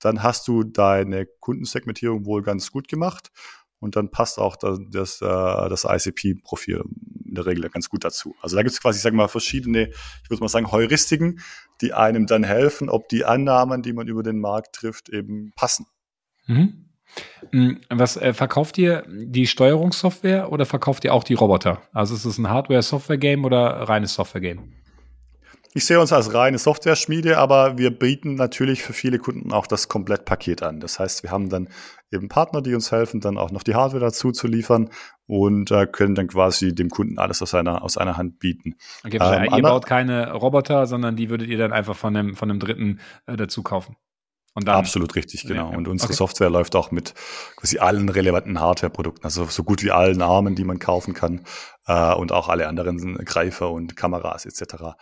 [0.00, 3.30] dann hast du deine Kundensegmentierung wohl ganz gut gemacht
[3.86, 6.82] und dann passt auch das, das, äh, das ICP-Profil
[7.24, 8.34] in der Regel ganz gut dazu.
[8.42, 9.90] Also da gibt es quasi, ich sage mal, verschiedene,
[10.24, 11.38] ich würde mal sagen, Heuristiken,
[11.80, 15.86] die einem dann helfen, ob die Annahmen, die man über den Markt trifft, eben passen.
[16.46, 16.86] Mhm.
[17.52, 21.80] Mm, was äh, verkauft ihr die Steuerungssoftware oder verkauft ihr auch die Roboter?
[21.92, 24.72] Also ist es ein Hardware-Software-Game oder reines Software-Game?
[25.76, 29.88] Ich sehe uns als reine Software-Schmiede, aber wir bieten natürlich für viele Kunden auch das
[29.88, 30.80] Komplettpaket an.
[30.80, 31.68] Das heißt, wir haben dann
[32.10, 34.88] eben Partner, die uns helfen, dann auch noch die Hardware dazu zu liefern
[35.26, 38.76] und äh, können dann quasi dem Kunden alles aus einer, aus einer Hand bieten.
[39.04, 42.48] Okay, ähm, ihr baut keine Roboter, sondern die würdet ihr dann einfach von einem, von
[42.50, 43.96] einem Dritten äh, dazu kaufen.
[44.64, 45.70] Dann, Absolut richtig, genau.
[45.70, 46.16] Ja, und unsere okay.
[46.16, 47.12] Software läuft auch mit
[47.56, 51.42] quasi allen relevanten Hardware-Produkten, also so gut wie allen Armen, die man kaufen kann
[51.86, 54.96] äh, und auch alle anderen Greifer und Kameras etc.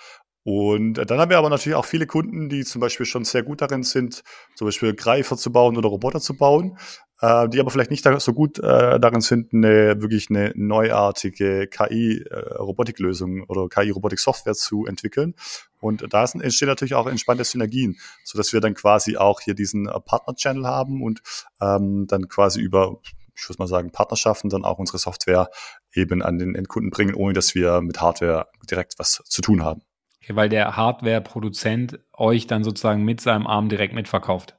[0.44, 3.62] Und dann haben wir aber natürlich auch viele Kunden, die zum Beispiel schon sehr gut
[3.62, 4.22] darin sind,
[4.54, 6.78] zum Beispiel Greifer zu bauen oder Roboter zu bauen.
[7.20, 13.38] äh, die aber vielleicht nicht so gut äh, darin sind, eine wirklich eine neuartige KI-Robotiklösung
[13.38, 15.34] äh, oder KI-Robotik-Software zu entwickeln.
[15.80, 19.86] Und da entstehen natürlich auch entspannte Synergien, so dass wir dann quasi auch hier diesen
[19.86, 21.22] äh, Partner-Channel haben und
[21.60, 23.00] ähm, dann quasi über
[23.36, 25.50] ich würde mal sagen, Partnerschaften dann auch unsere Software
[25.92, 29.82] eben an den Endkunden bringen, ohne dass wir mit Hardware direkt was zu tun haben.
[30.24, 34.56] Okay, weil der Hardware-Produzent euch dann sozusagen mit seinem Arm direkt mitverkauft.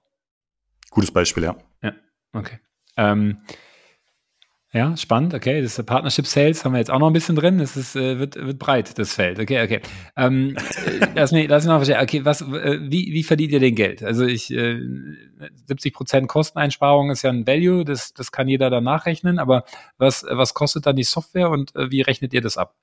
[0.91, 1.55] Gutes Beispiel, ja.
[1.81, 1.93] Ja,
[2.33, 2.59] okay.
[2.97, 3.39] Ähm,
[4.71, 5.63] ja, spannend, okay.
[5.63, 7.59] Das Partnership Sales haben wir jetzt auch noch ein bisschen drin.
[7.59, 9.39] Es ist, äh, wird, wird breit, das Feld.
[9.39, 9.81] Okay, okay.
[10.15, 11.99] Ähm, äh, lass, mich, lass mich noch verstehen.
[11.99, 14.03] Okay, was, äh, wie, wie verdient ihr den Geld?
[14.03, 14.79] Also ich, äh,
[15.65, 19.63] 70 Prozent Kosteneinsparung ist ja ein Value, das, das kann jeder dann nachrechnen, aber
[19.97, 22.75] was, was kostet dann die Software und äh, wie rechnet ihr das ab?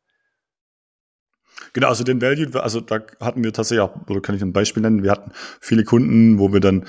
[1.73, 4.83] Genau, also den Value, also da hatten wir tatsächlich auch, oder kann ich ein Beispiel
[4.83, 6.85] nennen, wir hatten viele Kunden, wo wir dann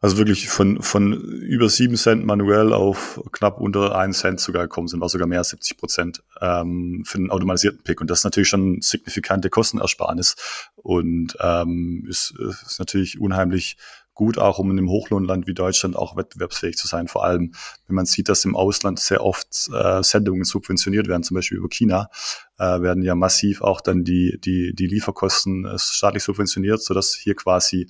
[0.00, 4.86] also wirklich von, von über sieben Cent manuell auf knapp unter einen Cent sogar gekommen
[4.86, 8.00] sind, war sogar mehr als 70 Prozent ähm, für einen automatisierten Pick.
[8.00, 10.36] Und das ist natürlich schon signifikante Kostenersparnis
[10.76, 13.76] und ähm, ist, ist natürlich unheimlich
[14.18, 17.06] gut, auch um in einem Hochlohnland wie Deutschland auch wettbewerbsfähig zu sein.
[17.06, 17.52] Vor allem,
[17.86, 21.68] wenn man sieht, dass im Ausland sehr oft äh, Sendungen subventioniert werden, zum Beispiel über
[21.68, 22.10] China,
[22.58, 27.36] äh, werden ja massiv auch dann die, die, die Lieferkosten äh, staatlich subventioniert, sodass hier
[27.36, 27.88] quasi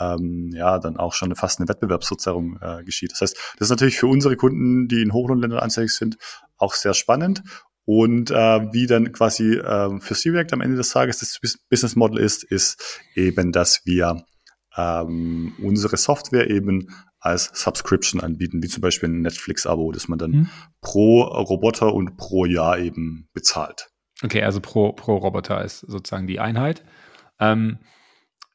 [0.00, 3.12] ähm, ja dann auch schon fast eine Wettbewerbsverzerrung äh, geschieht.
[3.12, 6.18] Das heißt, das ist natürlich für unsere Kunden, die in Hochlohnländern ansässig sind,
[6.56, 7.44] auch sehr spannend.
[7.84, 11.38] Und äh, wie dann quasi äh, für C-React am Ende des Tages das
[11.70, 14.24] Business Model ist, ist eben, dass wir
[14.78, 16.88] ähm, unsere Software eben
[17.18, 20.50] als Subscription anbieten, wie zum Beispiel ein Netflix-Abo, das man dann mhm.
[20.80, 23.88] pro Roboter und pro Jahr eben bezahlt.
[24.22, 26.84] Okay, also pro, pro Roboter ist sozusagen die Einheit.
[27.40, 27.78] Ähm,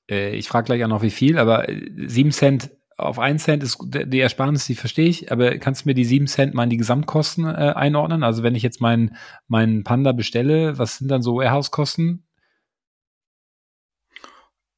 [0.09, 3.63] äh, ich frage gleich auch noch, wie viel, aber äh, sieben Cent auf einen Cent
[3.63, 6.69] ist die Ersparnis, die verstehe ich, aber kannst du mir die sieben Cent mal in
[6.69, 8.23] die Gesamtkosten äh, einordnen?
[8.23, 12.23] Also wenn ich jetzt meinen meinen Panda bestelle, was sind dann so Warehouse-Kosten?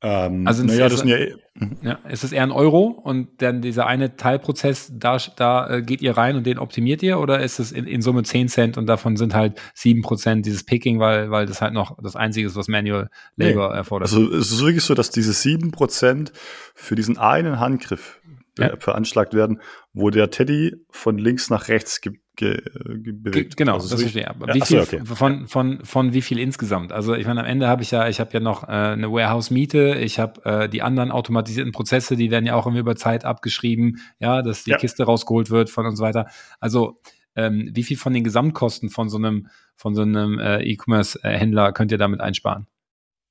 [0.07, 1.17] Ähm, also naja, das sind ja,
[1.55, 1.77] mhm.
[1.81, 6.03] ja, ist es eher ein Euro und dann dieser eine Teilprozess, da, da äh, geht
[6.03, 8.85] ihr rein und den optimiert ihr oder ist es in, in Summe 10 Cent und
[8.85, 12.55] davon sind halt 7 Prozent dieses Picking, weil, weil das halt noch das Einzige ist,
[12.55, 13.77] was Manual Labor nee.
[13.77, 14.09] erfordert?
[14.09, 16.33] Also es ist wirklich so, dass diese 7 Prozent
[16.75, 18.21] für diesen einen Handgriff
[18.59, 18.75] ja.
[18.77, 19.59] veranschlagt werden,
[19.91, 22.61] wo der Teddy von links nach rechts ge ge
[22.97, 23.57] ge bewegt.
[23.57, 24.27] Genau, also das verstehe ich.
[24.27, 25.01] Ja, wie viel so, okay.
[25.05, 26.91] von, von, von wie viel insgesamt?
[26.91, 29.95] Also ich meine, am Ende habe ich ja, ich habe ja noch äh, eine Warehouse-Miete,
[29.95, 33.99] ich habe äh, die anderen automatisierten Prozesse, die werden ja auch immer über Zeit abgeschrieben,
[34.19, 34.77] ja, dass die ja.
[34.77, 36.27] Kiste rausgeholt wird von und so weiter.
[36.59, 36.99] Also
[37.35, 41.91] ähm, wie viel von den Gesamtkosten von so einem, von so einem äh, E-Commerce-Händler könnt
[41.91, 42.67] ihr damit einsparen?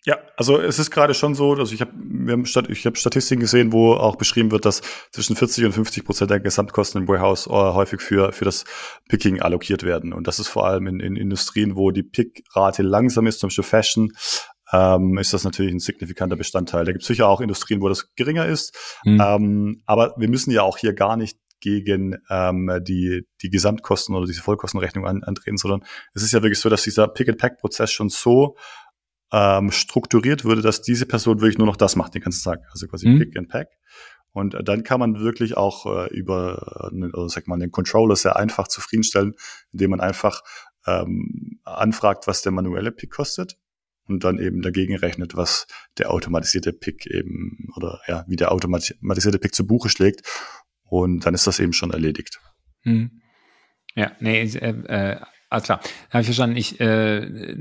[0.07, 1.93] Ja, also es ist gerade schon so, dass ich habe
[2.69, 6.41] ich hab Statistiken gesehen, wo auch beschrieben wird, dass zwischen 40 und 50 Prozent der
[6.41, 8.65] Gesamtkosten im Warehouse äh, häufig für, für das
[9.09, 10.13] Picking allokiert werden.
[10.13, 13.65] Und das ist vor allem in, in Industrien, wo die Pickrate langsam ist, zum Beispiel
[13.65, 14.13] Fashion,
[14.73, 16.85] ähm, ist das natürlich ein signifikanter Bestandteil.
[16.85, 18.77] Da gibt es sicher auch Industrien, wo das geringer ist.
[19.05, 19.21] Mhm.
[19.23, 24.27] Ähm, aber wir müssen ja auch hier gar nicht gegen ähm, die, die Gesamtkosten oder
[24.27, 28.57] diese Vollkostenrechnung an, antreten, sondern es ist ja wirklich so, dass dieser Pick-and-Pack-Prozess schon so
[29.33, 32.61] ähm, strukturiert würde, dass diese Person wirklich nur noch das macht den ganzen Tag.
[32.71, 33.19] Also quasi mhm.
[33.19, 33.69] Pick and Pack.
[34.33, 38.17] Und äh, dann kann man wirklich auch äh, über äh, oder sag mal, den Controller
[38.17, 39.35] sehr einfach zufriedenstellen,
[39.73, 40.43] indem man einfach
[40.87, 43.57] ähm, anfragt, was der manuelle Pick kostet
[44.07, 45.67] und dann eben dagegen rechnet, was
[45.99, 50.23] der automatisierte Pick eben oder ja, wie der automatisierte Pick zu Buche schlägt.
[50.85, 52.41] Und dann ist das eben schon erledigt.
[52.83, 53.23] Hm.
[53.95, 55.81] Ja, nee, äh, äh, alles klar.
[56.11, 56.57] Habe ich verstanden.
[56.57, 57.57] Ich äh,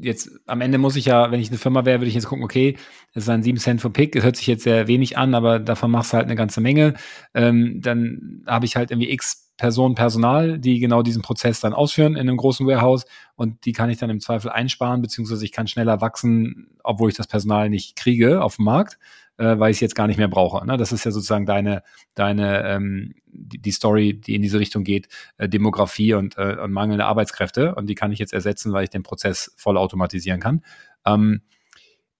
[0.00, 2.44] jetzt am Ende muss ich ja, wenn ich eine Firma wäre, würde ich jetzt gucken,
[2.44, 2.76] okay,
[3.14, 5.58] das ist ein 7 Cent für Pick, das hört sich jetzt sehr wenig an, aber
[5.58, 6.94] davon machst du halt eine ganze Menge.
[7.34, 12.14] Ähm, dann habe ich halt irgendwie x Personen Personal, die genau diesen Prozess dann ausführen
[12.14, 15.66] in einem großen Warehouse und die kann ich dann im Zweifel einsparen, beziehungsweise ich kann
[15.66, 18.98] schneller wachsen, obwohl ich das Personal nicht kriege auf dem Markt
[19.38, 20.66] äh, weil ich es jetzt gar nicht mehr brauche.
[20.66, 20.76] Ne?
[20.76, 21.82] Das ist ja sozusagen deine,
[22.14, 26.72] deine ähm, die, die Story, die in diese Richtung geht, äh, Demografie und, äh, und
[26.72, 27.74] mangelnde Arbeitskräfte.
[27.74, 30.62] Und die kann ich jetzt ersetzen, weil ich den Prozess voll automatisieren kann.
[31.06, 31.42] Ähm,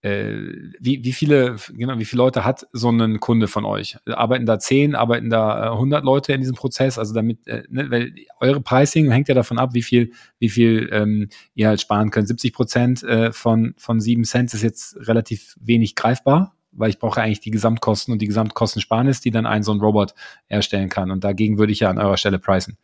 [0.01, 0.31] äh,
[0.79, 3.97] wie, wie viele, genau, wie viele Leute hat so ein Kunde von euch?
[4.05, 6.97] Arbeiten da zehn, arbeiten da äh, 100 Leute in diesem Prozess?
[6.97, 10.87] Also damit, äh, ne, weil eure Pricing hängt ja davon ab, wie viel, wie viel
[10.93, 12.29] ähm, ihr halt sparen könnt.
[12.29, 17.21] 70 Prozent äh, von, von sieben Cent ist jetzt relativ wenig greifbar weil ich brauche
[17.21, 20.13] eigentlich die Gesamtkosten und die Gesamtkostensparnis, die dann ein so ein Robot
[20.47, 21.11] erstellen kann.
[21.11, 22.77] Und dagegen würde ich ja an eurer Stelle preisen.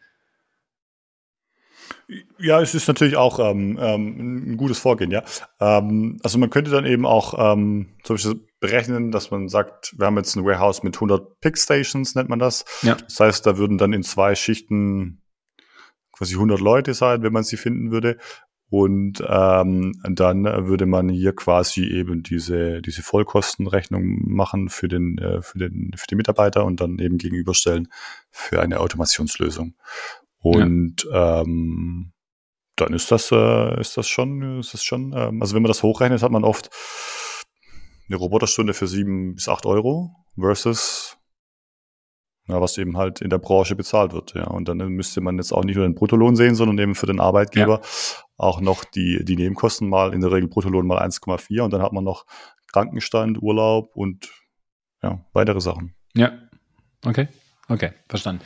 [2.38, 5.24] Ja, es ist natürlich auch ähm, ähm, ein gutes Vorgehen, ja.
[5.60, 10.06] Ähm, also man könnte dann eben auch ähm, zum Beispiel berechnen, dass man sagt, wir
[10.06, 12.66] haben jetzt ein Warehouse mit 100 Pick-Stations, nennt man das.
[12.84, 12.96] Ja.
[12.96, 15.22] Das heißt, da würden dann in zwei Schichten
[16.12, 18.18] quasi 100 Leute sein, wenn man sie finden würde.
[18.78, 25.42] Und ähm, dann würde man hier quasi eben diese, diese Vollkostenrechnung machen für den, äh,
[25.42, 27.88] für den, für die Mitarbeiter und dann eben gegenüberstellen
[28.32, 29.76] für eine Automationslösung.
[30.40, 31.40] Und ja.
[31.40, 32.12] ähm,
[32.76, 35.82] dann ist das, äh, ist das schon, ist das schon, ähm, also wenn man das
[35.82, 36.70] hochrechnet, hat man oft
[38.10, 41.18] eine Roboterstunde für sieben bis acht Euro versus
[42.50, 44.34] ja, was eben halt in der Branche bezahlt wird.
[44.34, 44.48] Ja.
[44.48, 47.22] Und dann müsste man jetzt auch nicht nur den Bruttolohn sehen, sondern eben für den
[47.22, 48.25] Arbeitgeber ja.
[48.38, 51.94] Auch noch die, die Nebenkosten mal, in der Regel Bruttolohn mal 1,4 und dann hat
[51.94, 52.26] man noch
[52.72, 54.30] Krankenstand, Urlaub und
[55.02, 55.94] ja, weitere Sachen.
[56.16, 56.34] Ja,
[57.06, 57.28] okay,
[57.70, 58.44] okay, verstanden.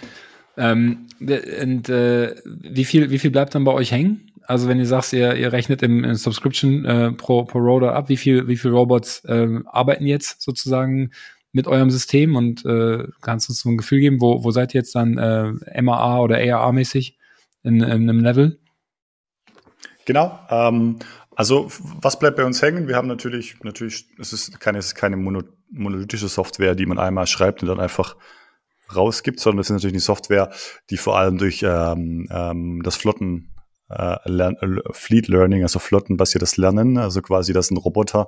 [0.58, 4.32] Ähm, und äh, wie, viel, wie viel bleibt dann bei euch hängen?
[4.46, 8.10] Also wenn ihr sagst, ihr, ihr rechnet im, im Subscription äh, pro, pro Rotor ab,
[8.10, 11.12] wie viel, wie viel Robots äh, arbeiten jetzt sozusagen
[11.52, 14.74] mit eurem System und äh, kannst du uns so ein Gefühl geben, wo, wo seid
[14.74, 17.18] ihr jetzt dann äh, MAA oder ARA-mäßig
[17.64, 18.60] in, in einem Level?
[20.10, 20.40] Genau.
[20.50, 20.98] Ähm,
[21.36, 21.68] also
[22.02, 22.88] was bleibt bei uns hängen?
[22.88, 27.28] Wir haben natürlich, natürlich, es ist keine, es ist keine monolithische Software, die man einmal
[27.28, 28.18] schreibt und dann einfach
[28.96, 30.50] rausgibt, sondern das ist natürlich eine Software,
[30.90, 33.54] die vor allem durch ähm, ähm, das Flotten
[33.88, 38.28] äh, Lern äh, Fleet Learning, also flottenbasiertes Lernen, also quasi das ist ein Roboter,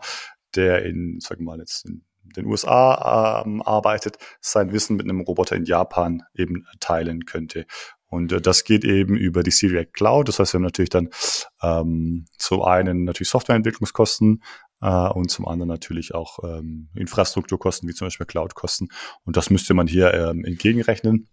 [0.53, 2.03] der in, sagen wir mal jetzt in
[2.35, 7.65] den USA ähm, arbeitet, sein Wissen mit einem Roboter in Japan eben teilen könnte.
[8.11, 10.27] Und äh, das geht eben über die Syriac Cloud.
[10.27, 11.09] Das heißt, wir haben natürlich dann
[11.63, 14.43] ähm, zum einen natürlich Softwareentwicklungskosten,
[14.81, 18.89] äh, und zum anderen natürlich auch ähm, Infrastrukturkosten, wie zum Beispiel Cloudkosten.
[19.23, 21.27] Und das müsste man hier ähm, entgegenrechnen.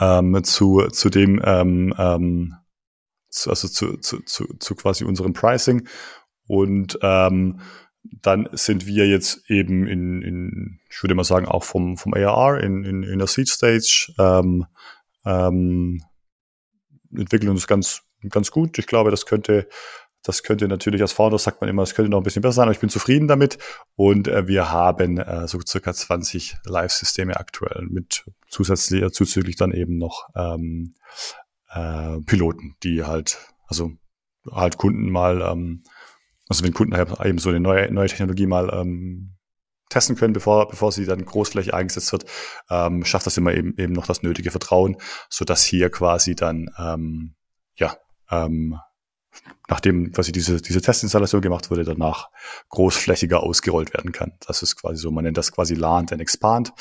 [0.00, 2.54] Ähm, zu, zu dem, ähm, ähm,
[3.28, 5.86] zu, also zu, zu, zu, zu quasi unserem Pricing.
[6.46, 7.60] Und ähm,
[8.02, 12.60] dann sind wir jetzt eben in, in ich würde mal sagen, auch vom, vom ARR
[12.60, 14.66] in, in, in der Seed Stage, ähm,
[15.24, 16.02] ähm,
[17.14, 18.78] entwickeln uns ganz, ganz gut.
[18.78, 19.68] Ich glaube, das könnte
[20.24, 22.64] das könnte natürlich als Founder sagt man immer, es könnte noch ein bisschen besser sein,
[22.64, 23.58] aber ich bin zufrieden damit.
[23.94, 29.72] Und äh, wir haben äh, so circa 20 Live-Systeme aktuell mit zusätzlich, äh, zuzüglich dann
[29.72, 30.94] eben noch ähm,
[31.70, 33.92] äh, Piloten, die halt, also
[34.50, 35.82] halt Kunden mal, ähm,
[36.48, 39.33] also wenn Kunden eben so eine neue, neue Technologie mal ähm,
[39.94, 42.24] testen können, bevor, bevor sie dann großflächig eingesetzt wird,
[42.70, 44.96] ähm, schafft das immer eben, eben noch das nötige Vertrauen,
[45.30, 47.34] so dass hier quasi dann ähm,
[47.76, 47.96] ja
[48.30, 48.78] ähm,
[49.68, 52.28] nachdem quasi diese, diese Testinstallation gemacht wurde, danach
[52.68, 54.32] großflächiger ausgerollt werden kann.
[54.46, 56.72] Das ist quasi so, man nennt das quasi Land and Expand.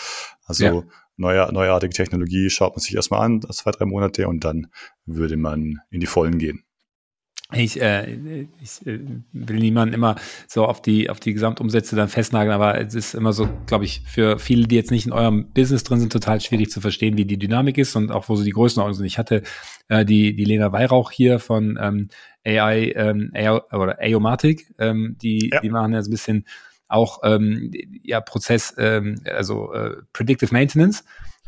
[0.46, 0.84] Also ja.
[1.16, 4.68] neue, neuartige Technologie schaut man sich erstmal an, zwei, drei Monate und dann
[5.06, 6.64] würde man in die Vollen gehen.
[7.56, 9.00] Ich, äh, ich äh,
[9.32, 10.16] will niemanden immer
[10.48, 14.02] so auf die, auf die Gesamtumsätze dann festnageln, aber es ist immer so, glaube ich,
[14.06, 17.26] für viele, die jetzt nicht in eurem Business drin sind, total schwierig zu verstehen, wie
[17.26, 19.06] die Dynamik ist und auch wo so die Größenordnungen sind.
[19.06, 19.44] Ich hatte
[19.88, 22.10] äh, die, die Lena Weihrauch hier von ähm,
[22.46, 25.62] AI ähm, AI oder Aomatic, ähm, die, ja.
[25.62, 26.46] die machen ja so ein bisschen
[26.88, 27.72] auch ähm,
[28.04, 31.04] ja Prozess, ähm, also äh, Predictive Maintenance.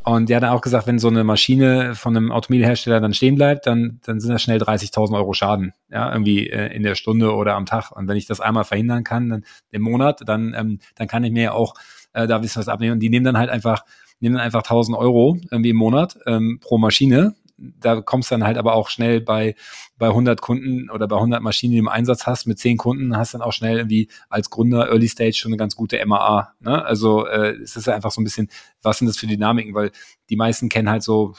[0.05, 3.35] Und der hat dann auch gesagt, wenn so eine Maschine von einem Automobilhersteller dann stehen
[3.35, 7.33] bleibt, dann, dann sind das schnell 30.000 Euro Schaden, ja, irgendwie äh, in der Stunde
[7.33, 7.91] oder am Tag.
[7.91, 11.31] Und wenn ich das einmal verhindern kann, dann im Monat, dann, ähm, dann kann ich
[11.31, 11.73] mir auch
[12.13, 12.93] äh, da wissen was abnehmen.
[12.93, 13.83] Und die nehmen dann halt einfach,
[14.19, 18.57] nehmen dann einfach 1.000 Euro irgendwie im Monat ähm, pro Maschine da kommst dann halt
[18.57, 19.55] aber auch schnell bei,
[19.97, 23.15] bei 100 Kunden oder bei 100 Maschinen, die du im Einsatz hast, mit 10 Kunden,
[23.15, 26.53] hast dann auch schnell irgendwie als Gründer Early Stage schon eine ganz gute MAA.
[26.59, 26.83] Ne?
[26.83, 28.49] Also äh, es ist einfach so ein bisschen,
[28.81, 29.91] was sind das für Dynamiken, weil
[30.29, 31.33] die meisten kennen halt so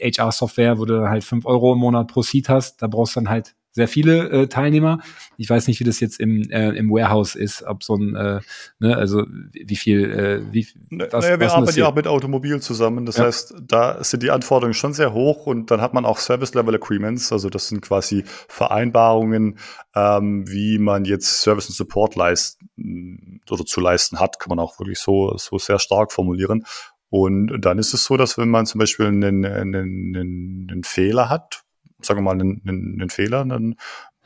[0.00, 3.20] äh, HR-Software, wo du halt 5 Euro im Monat pro Seat hast, da brauchst du
[3.20, 4.98] dann halt sehr viele äh, Teilnehmer.
[5.36, 8.40] Ich weiß nicht, wie das jetzt im, äh, im Warehouse ist, ob so ein, äh,
[8.80, 13.06] ne, also wie viel, äh, wie was, naja, wir arbeiten ja auch mit Automobil zusammen.
[13.06, 13.26] Das ja.
[13.26, 16.74] heißt, da sind die Anforderungen schon sehr hoch und dann hat man auch Service Level
[16.74, 17.30] Agreements.
[17.30, 19.58] Also das sind quasi Vereinbarungen,
[19.94, 24.80] ähm, wie man jetzt Service und Support leisten oder zu leisten hat, kann man auch
[24.80, 26.64] wirklich so, so sehr stark formulieren.
[27.10, 31.62] Und dann ist es so, dass wenn man zum Beispiel einen, einen, einen Fehler hat,
[32.02, 33.76] sagen wir mal, einen, einen, einen Fehler, dann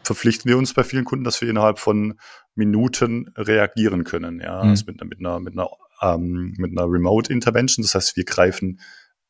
[0.02, 2.14] verpflichten wir uns bei vielen Kunden, dass wir innerhalb von
[2.54, 4.40] Minuten reagieren können.
[4.40, 4.70] Ja, mhm.
[4.70, 5.68] also mit, mit einer, mit einer,
[6.00, 7.82] ähm, mit einer Remote Intervention.
[7.82, 8.80] Das heißt, wir greifen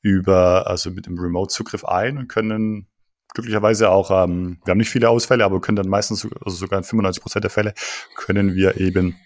[0.00, 2.88] über, also mit dem Remote-Zugriff ein und können
[3.34, 6.84] glücklicherweise auch, ähm, wir haben nicht viele Ausfälle, aber können dann meistens, also sogar in
[6.84, 7.74] 95 Prozent der Fälle,
[8.16, 9.16] können wir eben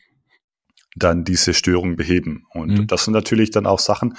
[0.97, 2.45] dann diese Störung beheben.
[2.51, 2.87] Und mhm.
[2.87, 4.17] das sind natürlich dann auch Sachen,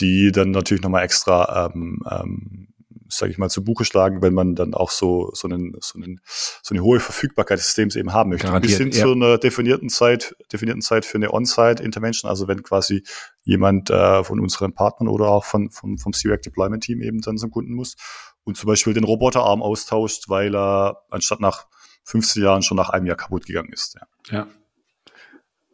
[0.00, 2.68] die dann natürlich nochmal extra ähm, ähm,
[3.10, 6.20] sage ich mal, zu Buche schlagen, wenn man dann auch so, so, einen, so, einen,
[6.62, 8.46] so eine hohe Verfügbarkeit des Systems eben haben möchte.
[8.46, 9.04] Garantiert, Bis hin ja.
[9.04, 13.04] zu einer definierten Zeit, definierten Zeit für eine On-Site-Intervention, also wenn quasi
[13.42, 17.36] jemand äh, von unseren Partnern oder auch von, vom, vom C-React Deployment Team eben dann
[17.36, 17.96] zum Kunden muss
[18.44, 21.66] und zum Beispiel den Roboterarm austauscht, weil er anstatt nach
[22.04, 23.96] 15 Jahren schon nach einem Jahr kaputt gegangen ist.
[24.30, 24.46] Ja, ja.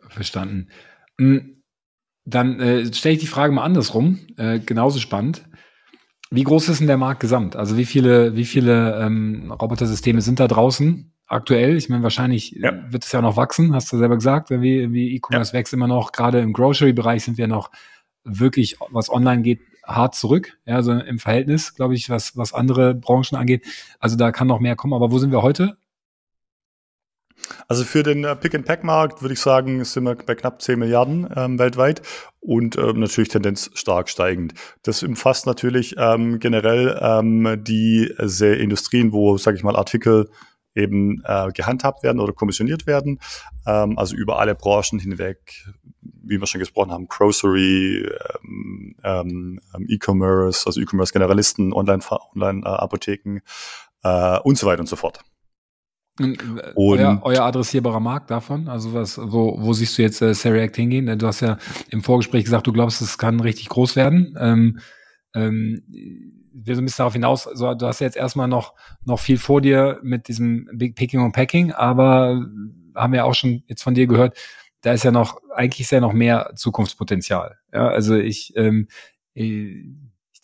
[0.09, 0.68] verstanden.
[1.18, 1.62] Hm,
[2.24, 5.49] dann äh, stelle ich die Frage mal andersrum, äh, genauso spannend.
[6.31, 7.57] Wie groß ist denn der Markt gesamt?
[7.57, 11.77] Also wie viele, wie viele ähm, Robotersysteme sind da draußen aktuell?
[11.77, 12.72] Ich meine, wahrscheinlich ja.
[12.91, 15.59] wird es ja noch wachsen, hast du selber gesagt, wie, wie E-Commerce ja.
[15.59, 16.12] wächst immer noch.
[16.12, 17.70] Gerade im Grocery-Bereich sind wir noch
[18.24, 20.59] wirklich, was online geht, hart zurück.
[20.66, 23.64] Ja, also im Verhältnis, glaube ich, was, was andere Branchen angeht.
[24.01, 24.95] Also da kann noch mehr kommen.
[24.95, 25.77] Aber wo sind wir heute?
[27.68, 31.59] Also für den äh, Pick-and-Pack-Markt würde ich sagen, sind wir bei knapp 10 Milliarden ähm,
[31.59, 32.03] weltweit
[32.41, 34.55] und ähm, natürlich Tendenz stark steigend.
[34.82, 40.30] Das umfasst natürlich ähm, generell ähm, die sehr Industrien, wo, sage ich mal, Artikel
[40.74, 43.18] eben äh, gehandhabt werden oder kommissioniert werden.
[43.66, 45.64] Ähm, also über alle Branchen hinweg,
[46.01, 48.09] wie wir schon gesprochen haben, Grocery,
[48.45, 53.41] ähm, ähm, E-Commerce, also E-Commerce-Generalisten, Online-Apotheken
[54.05, 55.20] Online, äh, und so weiter und so fort.
[56.19, 56.39] Und
[56.77, 61.19] euer, euer, adressierbarer Markt davon, also was, wo, wo siehst du jetzt äh, Seriact hingehen?
[61.19, 61.59] Du hast ja
[61.91, 64.35] im Vorgespräch gesagt, du glaubst, es kann richtig groß werden.
[64.41, 64.79] Ähm,
[65.35, 65.83] ähm,
[66.53, 69.37] wir so ein bisschen darauf hinaus, so, du hast ja jetzt erstmal noch, noch viel
[69.37, 72.43] vor dir mit diesem Big Picking und Packing, aber
[72.95, 74.39] haben wir auch schon jetzt von dir gehört,
[74.81, 77.59] da ist ja noch, eigentlich ist ja noch mehr Zukunftspotenzial.
[77.73, 78.89] Ja, also ich, ähm,
[79.35, 79.85] ich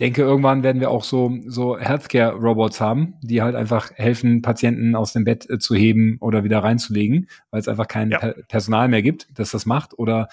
[0.03, 5.13] denke, irgendwann werden wir auch so, so Healthcare-Robots haben, die halt einfach helfen, Patienten aus
[5.13, 8.19] dem Bett äh, zu heben oder wieder reinzulegen, weil es einfach kein ja.
[8.19, 10.29] per Personal mehr gibt, das das macht oder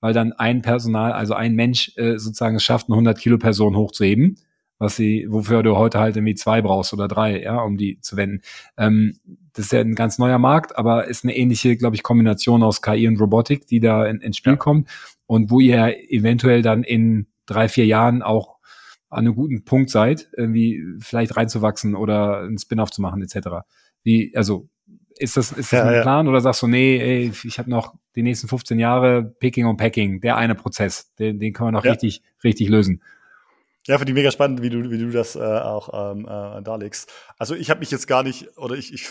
[0.00, 3.76] weil dann ein Personal, also ein Mensch äh, sozusagen es schafft, eine 100 Kilo Person
[3.76, 4.36] hochzuheben,
[4.78, 8.18] was sie, wofür du heute halt irgendwie zwei brauchst oder drei, ja, um die zu
[8.18, 8.42] wenden.
[8.76, 9.16] Ähm,
[9.54, 12.82] das ist ja ein ganz neuer Markt, aber ist eine ähnliche, glaube ich, Kombination aus
[12.82, 14.58] KI und Robotik, die da in, ins Spiel ja.
[14.58, 14.90] kommt
[15.26, 18.53] und wo ihr eventuell dann in drei, vier Jahren auch
[19.14, 23.64] an einem guten Punkt seid, irgendwie vielleicht reinzuwachsen oder einen Spin-off zu machen, etc.
[24.02, 24.68] Wie, also
[25.18, 26.30] ist das, ist das ja, ein Plan ja.
[26.30, 30.20] oder sagst du, nee, ey, ich habe noch die nächsten 15 Jahre Picking und Packing,
[30.20, 31.92] der eine Prozess, den, den können wir noch ja.
[31.92, 33.02] richtig, richtig lösen.
[33.86, 37.12] Ja, finde ich mega spannend, wie du, wie du das äh, auch ähm, äh, darlegst.
[37.38, 39.10] Also ich habe mich jetzt gar nicht, oder ich, ich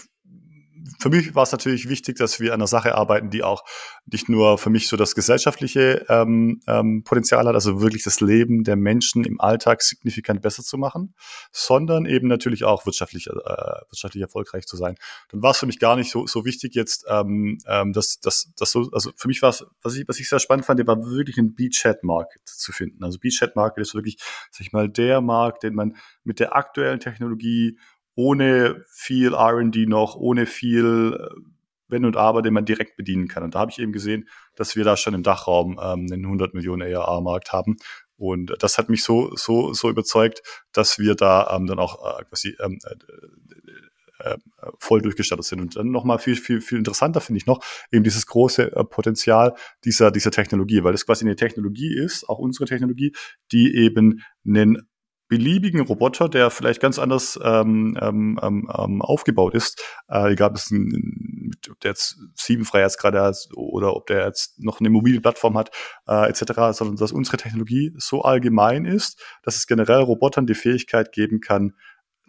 [1.00, 3.64] für mich war es natürlich wichtig, dass wir an einer Sache arbeiten, die auch
[4.06, 8.64] nicht nur für mich so das gesellschaftliche ähm, ähm, Potenzial hat, also wirklich das Leben
[8.64, 11.16] der Menschen im Alltag signifikant besser zu machen,
[11.52, 14.96] sondern eben natürlich auch wirtschaftlich, äh, wirtschaftlich erfolgreich zu sein.
[15.30, 18.54] Dann war es für mich gar nicht so, so wichtig jetzt, ähm, ähm, dass dass
[18.58, 21.06] dass so, also für mich war es, was ich, was ich sehr spannend fand, war
[21.06, 23.04] wirklich ein Beachhead-Market zu finden.
[23.04, 24.18] Also Beachhead-Market ist wirklich,
[24.52, 27.78] sag ich mal, der Markt, den man mit der aktuellen Technologie
[28.16, 31.36] ohne viel RD noch, ohne viel äh,
[31.88, 33.44] Wenn und Aber, den man direkt bedienen kann.
[33.44, 36.54] Und da habe ich eben gesehen, dass wir da schon im Dachraum ähm, einen 100
[36.54, 37.78] Millionen ARR-Markt haben.
[38.18, 40.42] Und das hat mich so, so, so überzeugt,
[40.72, 42.96] dass wir da ähm, dann auch äh, quasi ähm, äh,
[44.24, 44.38] äh,
[44.80, 45.60] voll durchgestattet sind.
[45.60, 49.54] Und dann nochmal viel, viel, viel interessanter finde ich noch eben dieses große äh, Potenzial
[49.84, 53.14] dieser, dieser Technologie, weil das quasi eine Technologie ist, auch unsere Technologie,
[53.52, 54.88] die eben einen
[55.28, 60.58] beliebigen Roboter, der vielleicht ganz anders ähm, ähm, ähm, ähm aufgebaut ist, äh, egal ob,
[60.58, 65.22] es ein, ob der jetzt sieben Freiheitsgrade hat oder ob der jetzt noch eine mobile
[65.22, 65.72] Plattform hat,
[66.08, 71.12] äh, etc., sondern dass unsere Technologie so allgemein ist, dass es generell Robotern die Fähigkeit
[71.12, 71.74] geben kann,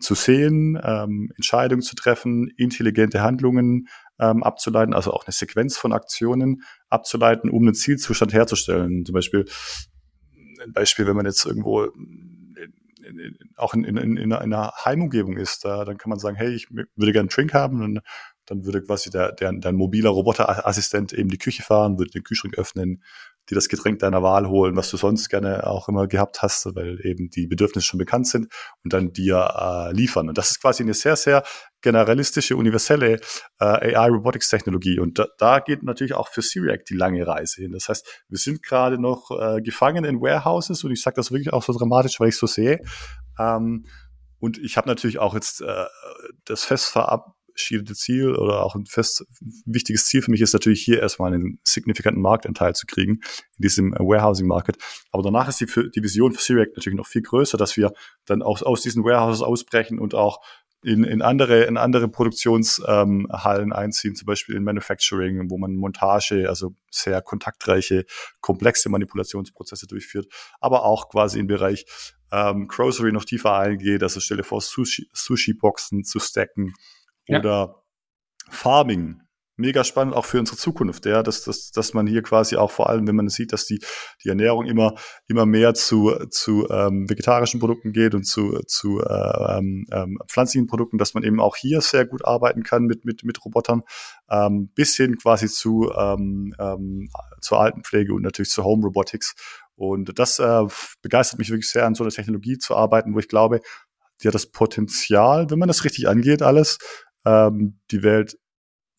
[0.00, 3.88] zu sehen, ähm, Entscheidungen zu treffen, intelligente Handlungen
[4.18, 9.04] ähm, abzuleiten, also auch eine Sequenz von Aktionen abzuleiten, um einen Zielzustand herzustellen.
[9.04, 9.46] Zum Beispiel
[10.62, 11.88] ein Beispiel, wenn man jetzt irgendwo
[13.56, 16.70] auch in, in, in, in einer Heimumgebung ist, da, dann kann man sagen, hey, ich
[16.70, 18.00] würde gerne einen Drink haben, und
[18.46, 22.58] dann würde quasi der, der, dein mobiler Roboterassistent eben die Küche fahren, würde den Kühlschrank
[22.58, 23.02] öffnen,
[23.50, 26.98] dir das Getränk deiner Wahl holen, was du sonst gerne auch immer gehabt hast, weil
[27.04, 28.48] eben die Bedürfnisse schon bekannt sind
[28.82, 30.28] und dann dir äh, liefern.
[30.28, 31.42] Und das ist quasi eine sehr, sehr
[31.82, 33.20] generalistische, universelle
[33.60, 34.98] äh, AI-Robotics-Technologie.
[34.98, 37.72] Und da, da geht natürlich auch für Syriac die lange Reise hin.
[37.72, 41.52] Das heißt, wir sind gerade noch äh, gefangen in Warehouses und ich sage das wirklich
[41.52, 42.80] auch so dramatisch, weil ich so sehe.
[43.38, 43.86] Ähm,
[44.38, 45.84] und ich habe natürlich auch jetzt äh,
[46.44, 49.24] das fest verab verabschiedete Ziel oder auch ein fest
[49.64, 53.20] wichtiges Ziel für mich ist natürlich hier erstmal einen signifikanten Marktanteil zu kriegen
[53.56, 54.76] in diesem Warehousing Market.
[55.12, 57.92] Aber danach ist die, die Vision für Syriac natürlich noch viel größer, dass wir
[58.26, 60.40] dann aus, aus diesen Warehouses ausbrechen und auch
[60.82, 66.46] in, in andere, in andere Produktionshallen ähm, einziehen, zum Beispiel in Manufacturing, wo man Montage,
[66.48, 68.04] also sehr kontaktreiche,
[68.40, 70.26] komplexe Manipulationsprozesse durchführt,
[70.60, 71.86] aber auch quasi im Bereich
[72.32, 76.74] ähm, Grocery noch tiefer eingeht, also stelle vor, Sushi-Boxen zu stacken
[77.26, 77.38] ja.
[77.38, 77.82] oder
[78.50, 79.20] Farming
[79.56, 82.88] mega spannend auch für unsere Zukunft, ja, dass, dass, dass man hier quasi auch vor
[82.88, 83.80] allem, wenn man sieht, dass die,
[84.24, 84.94] die Ernährung immer,
[85.28, 90.66] immer mehr zu, zu ähm, vegetarischen Produkten geht und zu, zu äh, ähm, ähm, pflanzlichen
[90.66, 93.82] Produkten, dass man eben auch hier sehr gut arbeiten kann mit, mit, mit Robotern,
[94.28, 97.08] ähm, bis hin quasi zu, ähm, ähm,
[97.40, 99.34] zur Altenpflege und natürlich zu Home Robotics.
[99.76, 100.62] Und das äh,
[101.02, 103.60] begeistert mich wirklich sehr, an so einer Technologie zu arbeiten, wo ich glaube,
[104.22, 106.78] die hat das Potenzial, wenn man das richtig angeht, alles,
[107.24, 108.36] ähm, die Welt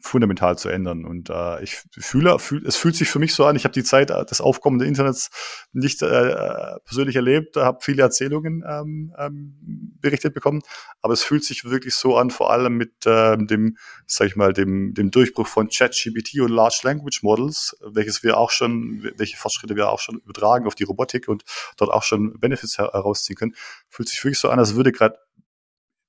[0.06, 1.04] fundamental zu ändern.
[1.04, 3.84] Und äh, ich fühle, fühl, es fühlt sich für mich so an, ich habe die
[3.84, 5.30] Zeit des Aufkommen des Internets
[5.74, 9.56] nicht äh, persönlich erlebt, habe viele Erzählungen ähm, ähm,
[10.00, 10.62] berichtet bekommen,
[11.02, 14.54] aber es fühlt sich wirklich so an, vor allem mit äh, dem, sag ich mal,
[14.54, 19.76] dem, dem Durchbruch von ChatGPT und Large Language Models, welches wir auch schon, welche Fortschritte
[19.76, 21.44] wir auch schon übertragen auf die Robotik und
[21.78, 23.56] dort auch schon Benefits herausziehen können,
[23.90, 25.18] fühlt sich wirklich so an, als würde gerade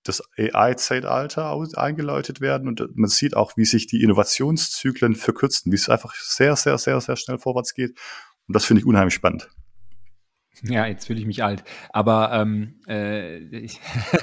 [0.08, 5.88] das AI-Zeitalter eingeläutet werden und man sieht auch, wie sich die Innovationszyklen verkürzen, wie es
[5.88, 7.98] einfach sehr, sehr, sehr, sehr schnell vorwärts geht.
[8.46, 9.48] Und das finde ich unheimlich spannend.
[10.62, 11.64] Ja, jetzt fühle ich mich alt.
[11.90, 13.78] Aber ähm, äh, ich,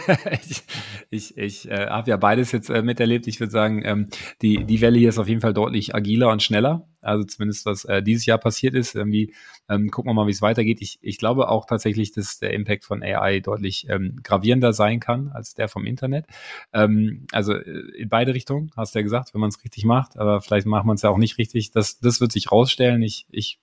[0.50, 0.64] ich,
[1.10, 3.28] ich, ich äh, habe ja beides jetzt äh, miterlebt.
[3.28, 4.10] Ich würde sagen, ähm,
[4.42, 6.88] die, die Welle hier ist auf jeden Fall deutlich agiler und schneller.
[7.02, 8.96] Also zumindest was äh, dieses Jahr passiert ist.
[8.96, 9.34] Irgendwie
[9.70, 10.82] ähm, gucken wir mal, wie es weitergeht.
[10.82, 15.30] Ich, ich glaube auch tatsächlich, dass der Impact von AI deutlich ähm, gravierender sein kann
[15.30, 16.26] als der vom Internet.
[16.74, 20.18] Ähm, also äh, in beide Richtungen, hast du ja gesagt, wenn man es richtig macht.
[20.18, 21.72] Aber vielleicht macht man es ja auch nicht richtig.
[21.72, 23.04] Das, das wird sich rausstellen.
[23.04, 23.60] Ich, ich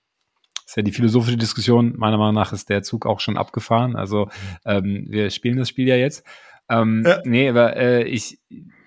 [0.71, 1.95] ist ja die philosophische Diskussion.
[1.97, 3.97] Meiner Meinung nach ist der Zug auch schon abgefahren.
[3.97, 4.29] Also
[4.65, 6.25] ähm, wir spielen das Spiel ja jetzt.
[6.69, 7.21] Ähm, ja.
[7.25, 8.39] Nee, aber äh, ich,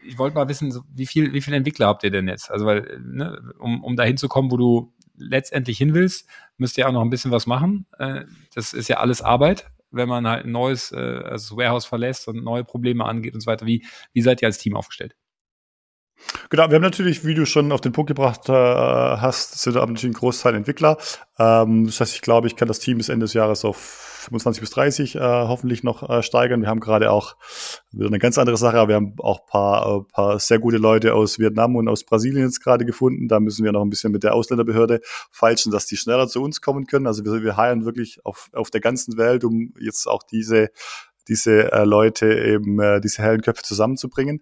[0.06, 2.50] ich wollte mal wissen, wie viel, wie viele Entwickler habt ihr denn jetzt?
[2.50, 6.88] Also weil, ne, um, um dahin zu kommen, wo du letztendlich hin willst, müsst ihr
[6.88, 7.86] auch noch ein bisschen was machen.
[8.00, 8.22] Äh,
[8.56, 12.46] das ist ja alles Arbeit, wenn man halt ein neues äh, also Warehouse verlässt und
[12.46, 13.66] neue Probleme angeht und so weiter.
[13.66, 15.18] Wie, wie seid ihr als Team aufgestellt?
[16.50, 20.04] Genau, wir haben natürlich, wie du schon auf den Punkt gebracht äh, hast, sind natürlich
[20.04, 20.98] ein Großteil Entwickler.
[21.38, 23.78] Ähm, das heißt, ich glaube, ich kann das Team bis Ende des Jahres auf
[24.24, 26.62] 25 bis 30 äh, hoffentlich noch äh, steigern.
[26.62, 27.36] Wir haben gerade auch
[27.92, 31.14] wieder eine ganz andere Sache, aber wir haben auch paar, äh, paar sehr gute Leute
[31.14, 33.28] aus Vietnam und aus Brasilien jetzt gerade gefunden.
[33.28, 35.02] Da müssen wir noch ein bisschen mit der Ausländerbehörde
[35.32, 37.08] feilschen, dass die schneller zu uns kommen können.
[37.08, 40.70] Also wir, wir heilen wirklich auf, auf der ganzen Welt, um jetzt auch diese
[41.28, 44.42] diese äh, Leute eben äh, diese hellen Köpfe zusammenzubringen.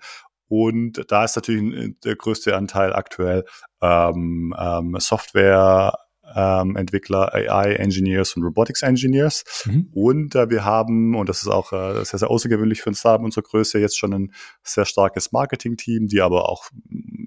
[0.51, 3.45] Und da ist natürlich äh, der größte Anteil aktuell
[3.81, 5.97] ähm, ähm, Software,
[6.35, 9.45] ähm, Entwickler, AI-Engineers und Robotics-Engineers.
[9.65, 9.87] Mhm.
[9.93, 13.23] Und äh, wir haben, und das ist auch äh, sehr, sehr außergewöhnlich für ein Startup
[13.23, 16.65] unserer Größe, jetzt schon ein sehr starkes Marketing-Team, die aber auch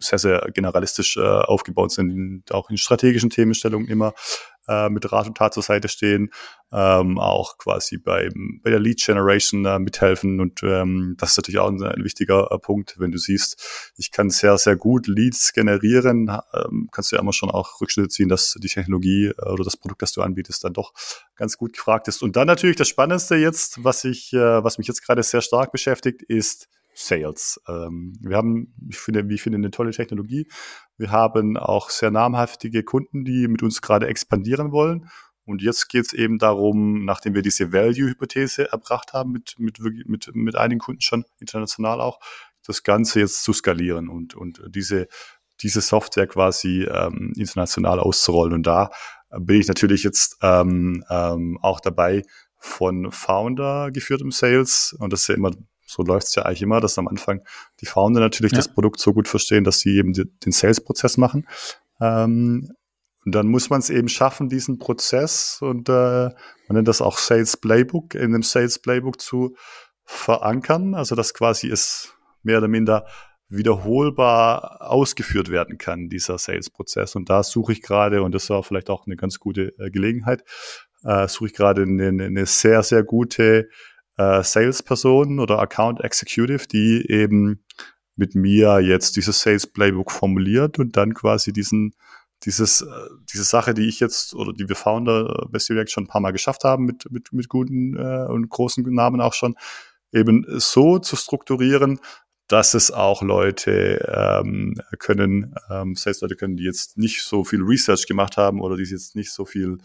[0.01, 4.13] sehr, sehr generalistisch äh, aufgebaut sind, auch in strategischen Themenstellungen immer
[4.69, 6.31] äh, mit Rat und Tat zur Seite stehen,
[6.73, 10.41] ähm, auch quasi beim, bei der Lead Generation äh, mithelfen.
[10.41, 14.11] Und ähm, das ist natürlich auch ein, ein wichtiger äh, Punkt, wenn du siehst, ich
[14.11, 18.29] kann sehr, sehr gut Leads generieren, ähm, kannst du ja immer schon auch Rückschnitte ziehen,
[18.29, 20.93] dass die Technologie äh, oder das Produkt, das du anbietest, dann doch
[21.37, 22.23] ganz gut gefragt ist.
[22.23, 25.71] Und dann natürlich das Spannendste jetzt, was ich, äh, was mich jetzt gerade sehr stark
[25.71, 27.61] beschäftigt, ist Sales.
[27.69, 30.49] Ähm, wir haben, ich finde, wie ich finde, eine tolle Technologie.
[30.97, 35.09] Wir haben auch sehr namhaftige Kunden, die mit uns gerade expandieren wollen.
[35.47, 40.31] Und jetzt geht es eben darum, nachdem wir diese Value-Hypothese erbracht haben, mit, mit, mit,
[40.35, 42.19] mit einigen Kunden schon international auch,
[42.67, 45.07] das Ganze jetzt zu skalieren und, und diese,
[45.61, 48.55] diese Software quasi ähm, international auszurollen.
[48.55, 48.91] Und da
[49.39, 52.23] bin ich natürlich jetzt ähm, ähm, auch dabei,
[52.65, 54.97] von Founder geführtem Sales.
[54.99, 55.51] Und das ist ja immer
[55.95, 57.43] so läuft es ja eigentlich immer, dass am Anfang
[57.81, 58.57] die Founder natürlich ja.
[58.57, 61.47] das Produkt so gut verstehen, dass sie eben die, den Sales-Prozess machen.
[62.01, 62.73] Ähm,
[63.25, 66.35] und dann muss man es eben schaffen, diesen Prozess und äh, man
[66.69, 69.57] nennt das auch Sales Playbook, in dem Sales Playbook zu
[70.05, 73.07] verankern, also dass quasi es mehr oder minder
[73.49, 77.15] wiederholbar ausgeführt werden kann, dieser Sales-Prozess.
[77.15, 80.45] Und da suche ich gerade, und das war vielleicht auch eine ganz gute äh, Gelegenheit,
[81.05, 83.69] äh, suche ich gerade eine, eine sehr, sehr gute
[84.17, 87.65] äh, Salesperson oder Account Executive, die eben
[88.17, 91.95] mit mir jetzt dieses Sales Playbook formuliert und dann quasi diesen
[92.45, 92.87] dieses, äh,
[93.33, 96.21] diese Sache, die ich jetzt oder die wir Founder äh, Best React schon ein paar
[96.21, 99.57] Mal geschafft haben mit, mit, mit guten äh, und großen Namen auch schon,
[100.13, 102.01] eben so zu strukturieren,
[102.47, 108.07] dass es auch Leute ähm, können, ähm, Sales-Leute können, die jetzt nicht so viel Research
[108.07, 109.79] gemacht haben oder die jetzt nicht so viel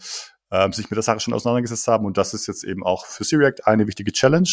[0.50, 2.06] ähm, sich mit der Sache schon auseinandergesetzt haben.
[2.06, 4.50] Und das ist jetzt eben auch für Syreact eine wichtige Challenge,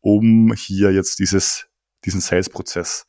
[0.00, 1.68] um hier jetzt dieses,
[2.04, 3.06] diesen Sales-Prozess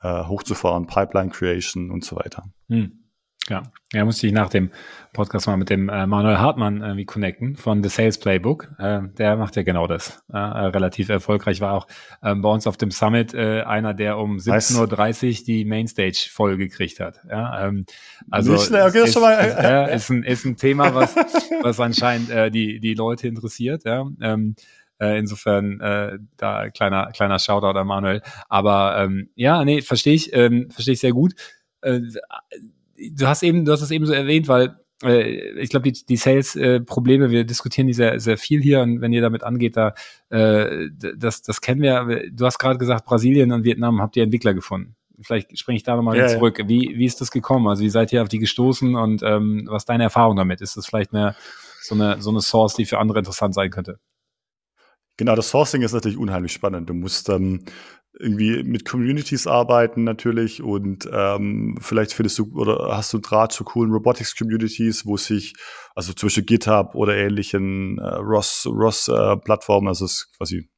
[0.00, 2.44] äh, hochzufahren, Pipeline Creation und so weiter.
[2.68, 3.07] Hm.
[3.48, 4.70] Ja, ja, musste ich nach dem
[5.14, 8.68] Podcast mal mit dem äh, Manuel Hartmann irgendwie connecten von The Sales Playbook.
[8.78, 10.22] Äh, der macht ja genau das.
[10.30, 11.86] Äh, relativ erfolgreich war auch
[12.22, 16.58] ähm, bei uns auf dem Summit äh, einer, der um 17.30 Uhr die Mainstage voll
[16.58, 17.20] gekriegt hat.
[17.30, 17.86] Ja, ähm,
[18.30, 21.16] also Nicht, okay, ist, ist, ist, ein, ist ein Thema, was,
[21.62, 23.84] was anscheinend äh, die, die Leute interessiert.
[23.84, 24.06] Ja.
[24.20, 24.54] Ähm,
[25.00, 28.20] äh, insofern äh, da kleiner kleiner Shoutout an Manuel.
[28.48, 31.34] Aber ähm, ja, nee, verstehe ich, ähm, verstehe ich sehr gut.
[31.80, 32.00] Äh,
[33.12, 36.16] du hast eben, du hast es eben so erwähnt, weil äh, ich glaube, die, die
[36.16, 39.94] Sales-Probleme, äh, wir diskutieren die sehr, sehr viel hier und wenn ihr damit angeht, da
[40.30, 42.30] äh, das, das kennen wir.
[42.32, 44.96] Du hast gerade gesagt, Brasilien und Vietnam habt ihr Entwickler gefunden.
[45.20, 46.58] Vielleicht springe ich da nochmal ja, zurück.
[46.60, 46.68] Ja.
[46.68, 47.66] Wie, wie ist das gekommen?
[47.66, 50.60] Also wie seid ihr auf die gestoßen und ähm, was ist deine Erfahrung damit?
[50.60, 51.34] Ist das vielleicht eine,
[51.80, 53.98] so eine, so eine Source, die für andere interessant sein könnte?
[55.16, 56.88] Genau, das Sourcing ist natürlich unheimlich spannend.
[56.88, 57.64] Du musst ähm,
[58.18, 63.64] irgendwie mit Communities arbeiten natürlich und ähm, vielleicht findest du oder hast du Draht zu
[63.64, 65.54] coolen Robotics Communities, wo sich
[65.94, 70.68] also zum Beispiel GitHub oder ähnlichen äh, ROS ROS äh, Plattformen, also es quasi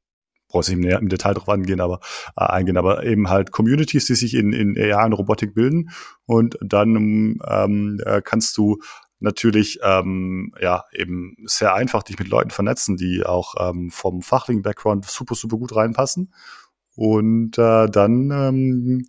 [0.48, 2.00] brauchst nicht mehr im Detail drauf angehen, aber
[2.36, 5.90] äh, eingehen, aber eben halt Communities, die sich in in AI und Robotik bilden
[6.26, 8.78] und dann ähm, äh, kannst du
[9.20, 14.62] natürlich ähm, ja eben sehr einfach dich mit Leuten vernetzen, die auch ähm, vom fachlichen
[14.62, 16.32] Background super super gut reinpassen
[17.00, 19.06] und äh, dann ähm,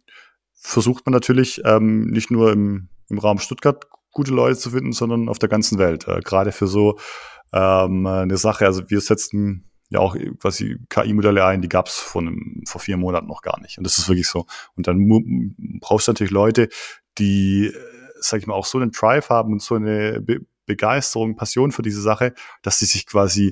[0.54, 5.28] versucht man natürlich ähm, nicht nur im, im Raum Stuttgart gute Leute zu finden, sondern
[5.28, 6.08] auf der ganzen Welt.
[6.08, 6.98] Äh, Gerade für so
[7.52, 12.24] ähm, eine Sache, also wir setzen ja auch quasi KI-Modelle ein, die gab es vor,
[12.66, 13.78] vor vier Monaten noch gar nicht.
[13.78, 14.46] Und das ist wirklich so.
[14.78, 15.50] Und dann
[15.82, 16.70] brauchst du natürlich Leute,
[17.18, 17.74] die,
[18.22, 21.82] sag ich mal, auch so einen Drive haben und so eine Be Begeisterung, Passion für
[21.82, 23.52] diese Sache, dass sie sich quasi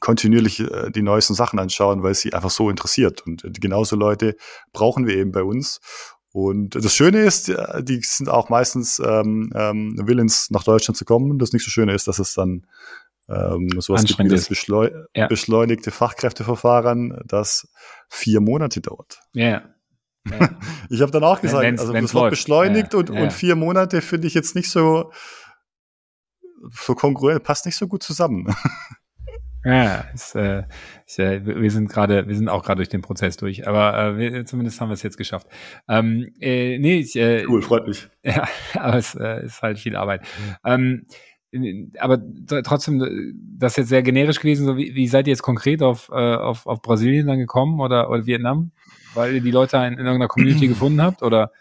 [0.00, 3.26] kontinuierlich äh, die neuesten Sachen anschauen, weil sie einfach so interessiert.
[3.26, 4.36] Und äh, genauso Leute
[4.72, 5.80] brauchen wir eben bei uns.
[6.32, 7.48] Und das Schöne ist,
[7.82, 11.38] die sind auch meistens ähm, ähm, willens, nach Deutschland zu kommen.
[11.38, 12.66] Das nicht so Schöne ist, dass es dann
[13.28, 15.28] ähm, sowas gibt wie das beschleu ja.
[15.28, 17.68] beschleunigte Fachkräfteverfahren, das
[18.08, 19.20] vier Monate dauert.
[19.32, 19.62] Ja.
[20.28, 20.50] ja.
[20.90, 22.98] ich habe dann auch gesagt, wenn's, also wenn's das Wort beschleunigt ja.
[22.98, 25.12] Und, und vier Monate finde ich jetzt nicht so
[26.70, 28.54] so kongruent, passt nicht so gut zusammen.
[29.64, 30.64] Ja, ist, äh,
[31.06, 34.18] ich, äh, wir sind gerade, wir sind auch gerade durch den Prozess durch, aber äh,
[34.18, 35.46] wir, zumindest haben wir es jetzt geschafft.
[35.88, 38.08] Ähm, äh, nee, ich, äh, cool, freut mich.
[38.22, 40.22] Ja, aber es äh, ist halt viel Arbeit.
[40.64, 41.06] Ähm,
[41.98, 42.20] aber
[42.64, 42.98] trotzdem,
[43.58, 44.66] das ist jetzt sehr generisch gewesen.
[44.66, 48.10] So wie, wie seid ihr jetzt konkret auf, äh, auf, auf Brasilien dann gekommen oder,
[48.10, 48.72] oder Vietnam?
[49.14, 51.52] Weil ihr die Leute in, in irgendeiner Community gefunden habt oder?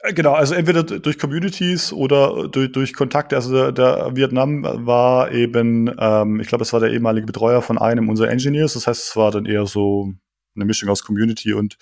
[0.00, 3.36] Äh, genau, also entweder durch Communities oder durch, durch Kontakte.
[3.36, 7.78] Also der, der Vietnam war eben, ähm, ich glaube, es war der ehemalige Betreuer von
[7.78, 8.74] einem unserer Engineers.
[8.74, 10.12] Das heißt, es war dann eher so
[10.54, 11.76] eine Mischung aus Community und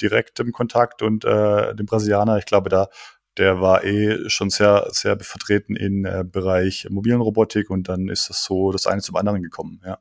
[0.00, 2.38] direktem Kontakt und äh, dem Brasilianer.
[2.38, 2.88] Ich glaube, da
[3.36, 8.30] der war eh schon sehr, sehr vertreten im äh, Bereich mobilen Robotik und dann ist
[8.30, 9.80] das so das eine zum anderen gekommen.
[9.84, 9.98] Ja.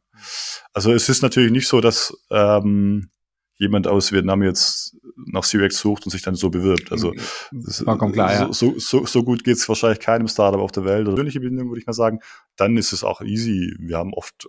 [0.72, 3.10] Also es ist natürlich nicht so, dass ähm,
[3.56, 6.92] jemand aus Vietnam jetzt nach CUX sucht und sich dann so bewirbt.
[6.92, 7.14] Also
[7.84, 8.54] Vollkommen klar, ja.
[8.54, 11.06] so, so, so gut geht's wahrscheinlich keinem Startup auf der Welt.
[11.06, 12.20] Persönliche Bindung würde ich mal sagen.
[12.56, 13.76] Dann ist es auch easy.
[13.80, 14.48] Wir haben oft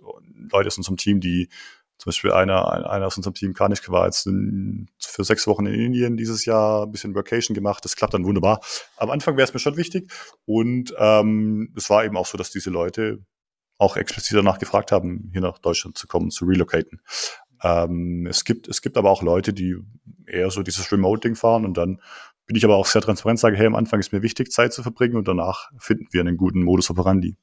[0.51, 1.49] Leute aus unserem Team, die
[1.97, 6.17] zum Beispiel einer, einer aus unserem Team, Kanishka, war jetzt für sechs Wochen in Indien
[6.17, 7.85] dieses Jahr ein bisschen Workation gemacht.
[7.85, 8.59] Das klappt dann wunderbar.
[8.97, 10.11] Am Anfang wäre es mir schon wichtig.
[10.45, 13.19] Und ähm, es war eben auch so, dass diese Leute
[13.77, 17.01] auch explizit danach gefragt haben, hier nach Deutschland zu kommen, zu relocaten.
[17.65, 19.75] Ähm, es, gibt, es gibt aber auch Leute, die
[20.27, 21.99] eher so dieses Remote-Ding fahren und dann
[22.45, 24.83] bin ich aber auch sehr transparent, sage, hey, am Anfang ist mir wichtig, Zeit zu
[24.83, 27.37] verbringen und danach finden wir einen guten Modus operandi.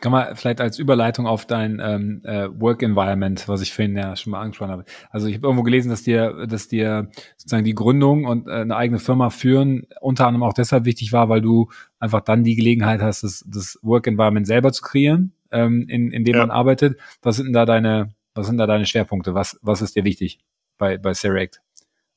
[0.00, 4.14] Kann man vielleicht als Überleitung auf dein ähm, äh, Work Environment, was ich vorhin ja
[4.14, 4.84] schon mal angesprochen habe.
[5.10, 8.76] Also ich habe irgendwo gelesen, dass dir, dass dir sozusagen die Gründung und äh, eine
[8.76, 13.00] eigene Firma führen unter anderem auch deshalb wichtig war, weil du einfach dann die Gelegenheit
[13.00, 16.42] hast, das, das Work Environment selber zu kreieren, ähm, in, in dem ja.
[16.42, 17.00] man arbeitet.
[17.22, 19.34] Was sind denn da deine was sind da deine Schwerpunkte?
[19.34, 20.38] Was, was ist dir wichtig
[20.78, 21.60] bei, bei Seract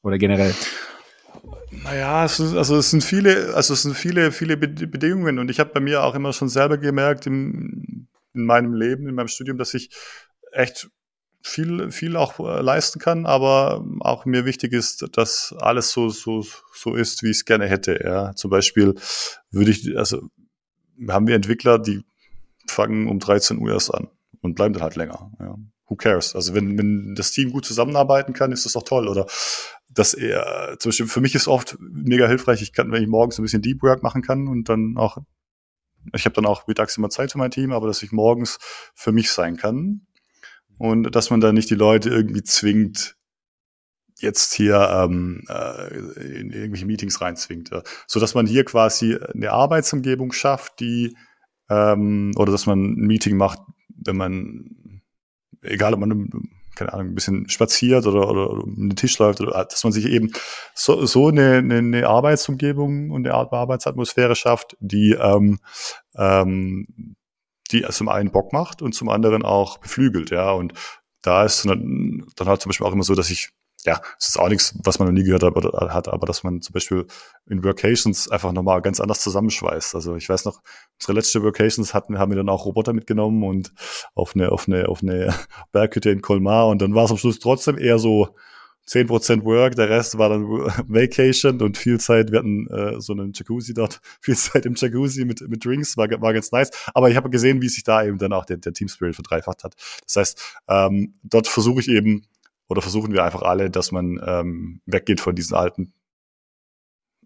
[0.03, 0.53] oder generell?
[1.83, 5.59] Naja, es ist, also es sind viele, also es sind viele, viele Bedingungen und ich
[5.59, 9.57] habe bei mir auch immer schon selber gemerkt in, in meinem Leben, in meinem Studium,
[9.57, 9.89] dass ich
[10.51, 10.91] echt
[11.41, 16.45] viel, viel auch äh, leisten kann, aber auch mir wichtig ist, dass alles so, so,
[16.71, 17.99] so ist, wie ich es gerne hätte.
[18.03, 18.93] Ja, zum Beispiel
[19.49, 20.29] würde ich, also
[21.07, 22.05] haben wir Entwickler, die
[22.67, 24.07] fangen um 13 Uhr erst an
[24.41, 25.31] und bleiben dann halt länger.
[25.39, 25.57] Ja
[25.91, 26.33] who cares?
[26.35, 29.07] Also wenn, wenn das Team gut zusammenarbeiten kann, ist das doch toll.
[29.09, 29.27] Oder
[29.89, 33.37] dass er, zum Beispiel für mich ist oft mega hilfreich, ich kann, wenn ich morgens
[33.37, 35.17] ein bisschen Deep Work machen kann und dann auch,
[36.15, 38.57] ich habe dann auch mittags immer Zeit für mein Team, aber dass ich morgens
[38.95, 40.07] für mich sein kann
[40.77, 43.17] und dass man da nicht die Leute irgendwie zwingt,
[44.19, 45.93] jetzt hier ähm, äh,
[46.39, 47.71] in irgendwelche Meetings reinzwingt.
[47.71, 47.83] Ja.
[48.07, 51.17] So dass man hier quasi eine Arbeitsumgebung schafft, die
[51.69, 53.59] ähm, oder dass man ein Meeting macht,
[54.03, 54.80] wenn man,
[55.61, 56.31] egal ob man
[56.75, 60.05] keine Ahnung, ein bisschen spaziert oder, oder, um den Tisch läuft, oder dass man sich
[60.05, 60.31] eben
[60.73, 65.59] so, so eine, eine, eine Arbeitsumgebung und eine Art Arbeitsatmosphäre schafft, die ähm,
[66.15, 67.15] ähm,
[67.71, 70.51] die zum einen Bock macht und zum anderen auch beflügelt, ja.
[70.51, 70.73] Und
[71.21, 73.51] da ist dann, dann halt zum Beispiel auch immer so, dass ich
[73.85, 76.43] ja, es ist auch nichts, was man noch nie gehört hat, aber, hat, aber dass
[76.43, 77.07] man zum Beispiel
[77.47, 79.95] in Workations einfach nochmal ganz anders zusammenschweißt.
[79.95, 80.61] Also ich weiß noch,
[80.99, 83.73] unsere letzte Workations hatten, haben wir dann auch Roboter mitgenommen und
[84.13, 85.33] auf eine, auf eine, auf eine
[85.71, 88.35] Berghütte in Colmar und dann war es am Schluss trotzdem eher so
[88.87, 90.43] 10% Work, der Rest war dann
[90.87, 95.25] Vacation und viel Zeit, wir hatten äh, so einen Jacuzzi dort, viel Zeit im Jacuzzi
[95.25, 96.71] mit, mit Drinks, war, war ganz nice.
[96.93, 99.63] Aber ich habe gesehen, wie sich da eben dann auch der, der Team Spirit verdreifacht
[99.63, 99.75] hat.
[100.05, 102.25] Das heißt, ähm, dort versuche ich eben
[102.71, 105.93] oder versuchen wir einfach alle, dass man ähm, weggeht von diesen alten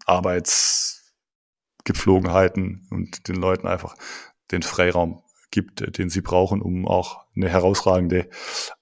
[0.04, 3.94] Arbeitsgepflogenheiten und den Leuten einfach
[4.50, 5.22] den Freiraum
[5.52, 8.28] gibt, den sie brauchen, um auch eine herausragende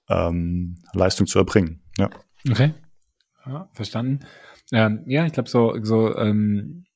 [0.09, 1.83] ähm, Leistung zu erbringen.
[1.99, 2.09] Ja.
[2.49, 2.73] Okay.
[3.45, 4.25] Ja, verstanden.
[4.71, 6.87] Ähm, ja, ich glaube, so, so ähm,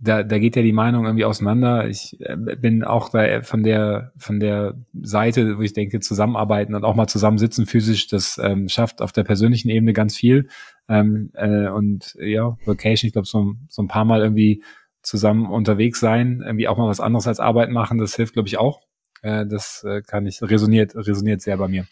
[0.00, 1.88] da, da geht ja die Meinung irgendwie auseinander.
[1.88, 6.84] Ich äh, bin auch da von der von der Seite, wo ich denke, zusammenarbeiten und
[6.84, 10.48] auch mal zusammensitzen physisch, das ähm, schafft auf der persönlichen Ebene ganz viel.
[10.88, 14.62] Ähm, äh, und ja, Vacation, ich glaube, so, so ein paar Mal irgendwie
[15.02, 18.58] zusammen unterwegs sein, irgendwie auch mal was anderes als Arbeit machen, das hilft, glaube ich,
[18.58, 18.82] auch.
[19.22, 21.86] Äh, das äh, kann ich, resoniert, resoniert sehr bei mir.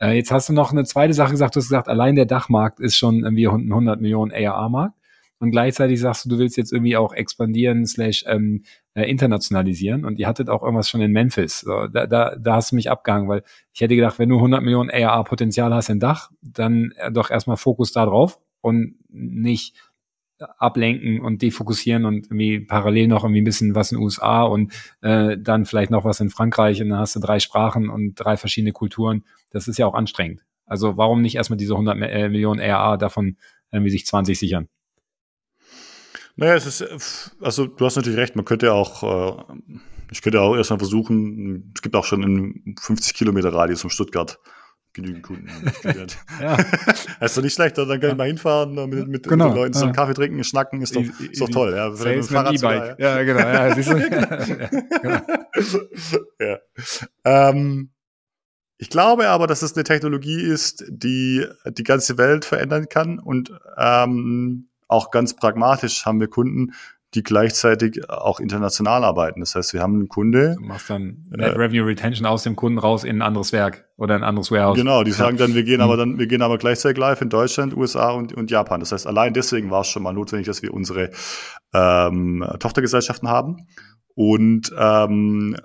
[0.00, 2.80] Äh, jetzt hast du noch eine zweite Sache gesagt, du hast gesagt, allein der Dachmarkt
[2.80, 4.96] ist schon irgendwie ein 100 Millionen ARA-Markt
[5.42, 8.62] und gleichzeitig sagst du, du willst jetzt irgendwie auch expandieren slash ähm,
[8.94, 11.62] äh, internationalisieren und ihr hattet auch irgendwas schon in Memphis.
[11.62, 14.62] So, da, da, da hast du mich abgehangen, weil ich hätte gedacht, wenn du 100
[14.62, 19.74] Millionen ARA-Potenzial hast in Dach, dann äh, doch erstmal Fokus da drauf und nicht
[20.38, 24.72] ablenken und defokussieren und irgendwie parallel noch irgendwie ein bisschen was in den USA und
[25.00, 28.36] äh, dann vielleicht noch was in Frankreich und dann hast du drei Sprachen und drei
[28.36, 29.24] verschiedene Kulturen.
[29.50, 30.44] Das ist ja auch anstrengend.
[30.66, 33.38] Also warum nicht erstmal diese 100 äh, Millionen ARA davon
[33.72, 34.68] irgendwie sich 20 sichern?
[36.36, 39.42] Naja, es ist, äh, also du hast natürlich recht, man könnte auch, äh,
[40.10, 44.38] ich könnte auch erstmal versuchen, es gibt auch schon in 50 Kilometer Radius um Stuttgart
[44.92, 45.48] genügend Kunden.
[46.40, 46.56] ja.
[47.20, 49.48] ist doch nicht schlecht, dann kann ich mal hinfahren, mit, mit, genau.
[49.48, 51.74] den Leuten so einen Kaffee trinken, schnacken, ist doch, ist doch toll.
[51.74, 52.98] Ja, Fahrrad E-Bike.
[52.98, 53.18] Ja.
[53.18, 53.40] ja, genau.
[53.40, 53.98] Ja, siehst du?
[56.40, 56.58] ja, ja.
[57.24, 57.90] Ähm,
[58.78, 63.52] ich glaube aber, dass es eine Technologie ist, die die ganze Welt verändern kann und
[63.78, 66.72] ähm, auch ganz pragmatisch haben wir Kunden,
[67.14, 69.40] die gleichzeitig auch international arbeiten.
[69.40, 70.54] Das heißt, wir haben einen Kunde.
[70.58, 73.84] Du machst dann Net äh, Revenue Retention aus dem Kunden raus in ein anderes Werk
[73.98, 74.78] oder ein anderes Warehouse.
[74.78, 77.76] Genau, die sagen dann, wir gehen aber dann, wir gehen aber gleichzeitig live in Deutschland,
[77.76, 78.80] USA und, und Japan.
[78.80, 81.10] Das heißt, allein deswegen war es schon mal notwendig, dass wir unsere
[81.74, 83.66] ähm, Tochtergesellschaften haben.
[84.14, 85.56] Und ähm,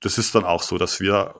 [0.00, 1.34] das ist dann auch so, dass wir,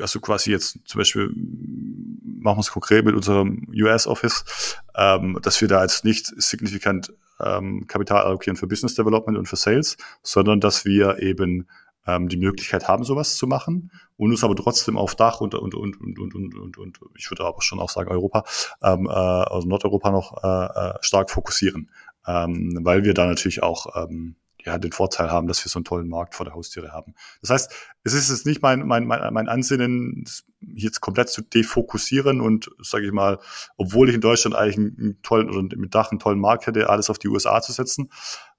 [0.00, 5.68] also quasi jetzt zum Beispiel machen wir es konkret mit unserem US-Office, ähm, dass wir
[5.68, 10.84] da jetzt nicht signifikant ähm, Kapital allokieren für Business Development und für Sales, sondern dass
[10.84, 11.68] wir eben
[12.06, 15.74] ähm, die Möglichkeit haben, sowas zu machen und uns aber trotzdem auf Dach und und
[15.74, 18.44] und und und und, und, und ich würde aber schon auch sagen Europa,
[18.82, 21.90] ähm, äh, also Nordeuropa noch äh, äh, stark fokussieren,
[22.26, 25.84] ähm, weil wir da natürlich auch ähm, ja, den Vorteil haben, dass wir so einen
[25.84, 27.14] tollen Markt vor der Haustüre haben.
[27.40, 27.72] Das heißt,
[28.04, 30.24] es ist jetzt nicht mein, mein, mein, mein Ansinnen,
[30.60, 33.38] jetzt komplett zu defokussieren und, sage ich mal,
[33.76, 37.10] obwohl ich in Deutschland eigentlich einen, tollen oder mit Dach einen tollen Markt hätte, alles
[37.10, 38.10] auf die USA zu setzen.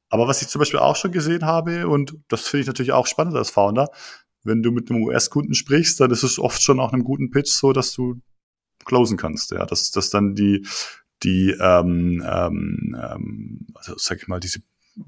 [0.09, 3.07] Aber was ich zum Beispiel auch schon gesehen habe, und das finde ich natürlich auch
[3.07, 3.89] spannend als Founder,
[4.43, 7.51] wenn du mit einem US-Kunden sprichst, dann ist es oft schon auch einem guten Pitch
[7.51, 8.19] so, dass du
[8.85, 10.65] closen kannst, ja, dass, dass dann die,
[11.23, 14.61] die, ähm, ähm, ähm also sag ich mal, diese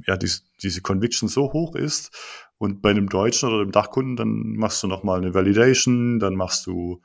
[0.07, 2.11] ja, diese, diese Conviction so hoch ist
[2.57, 6.65] und bei einem Deutschen oder dem Dachkunden, dann machst du nochmal eine Validation, dann machst
[6.65, 7.01] du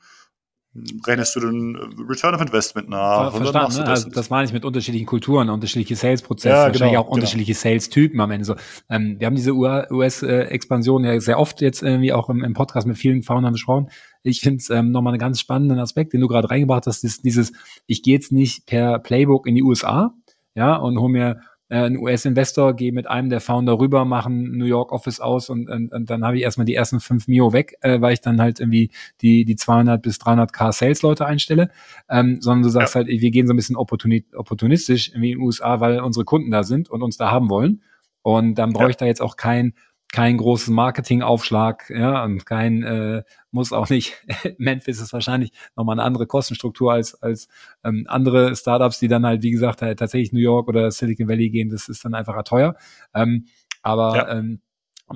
[1.05, 1.75] rechnest du den
[2.07, 3.33] Return of Investment nach.
[3.35, 3.83] Verstanden, ne?
[3.83, 7.15] das, also das meine ich mit unterschiedlichen Kulturen, unterschiedliche Sales-Prozesse, ja, wahrscheinlich genau, auch genau.
[7.15, 8.45] unterschiedliche Sales-Typen am Ende.
[8.45, 8.55] So,
[8.89, 12.97] ähm, wir haben diese US-Expansion ja sehr oft jetzt irgendwie auch im, im Podcast mit
[12.97, 13.89] vielen Foundern besprochen.
[14.21, 17.23] Ich finde es ähm, nochmal einen ganz spannenden Aspekt, den du gerade reingebracht hast, ist
[17.25, 17.51] dieses,
[17.87, 20.13] ich gehe jetzt nicht per Playbook in die USA,
[20.55, 21.35] ja, und hole mir äh,
[21.75, 25.93] ein US-Investor, gehe mit einem der Founder rüber, machen New York Office aus und, und,
[25.93, 28.59] und dann habe ich erstmal die ersten fünf Mio weg, äh, weil ich dann halt
[28.59, 28.89] irgendwie
[29.21, 31.69] die, die 200 bis 300 K Sales-Leute einstelle,
[32.09, 33.01] ähm, sondern du sagst ja.
[33.01, 36.89] halt, wir gehen so ein bisschen opportunistisch in den USA, weil unsere Kunden da sind
[36.89, 37.83] und uns da haben wollen.
[38.21, 38.89] Und dann brauche ja.
[38.89, 39.73] ich da jetzt auch kein
[40.11, 44.15] kein großes Marketingaufschlag, ja, und kein, äh, muss auch nicht,
[44.57, 47.47] Memphis ist wahrscheinlich nochmal eine andere Kostenstruktur als, als
[47.83, 51.49] ähm, andere Startups, die dann halt, wie gesagt, halt tatsächlich New York oder Silicon Valley
[51.49, 52.75] gehen, das ist dann einfach teuer.
[53.13, 53.45] Ähm,
[53.81, 54.37] aber ja.
[54.37, 54.61] ähm,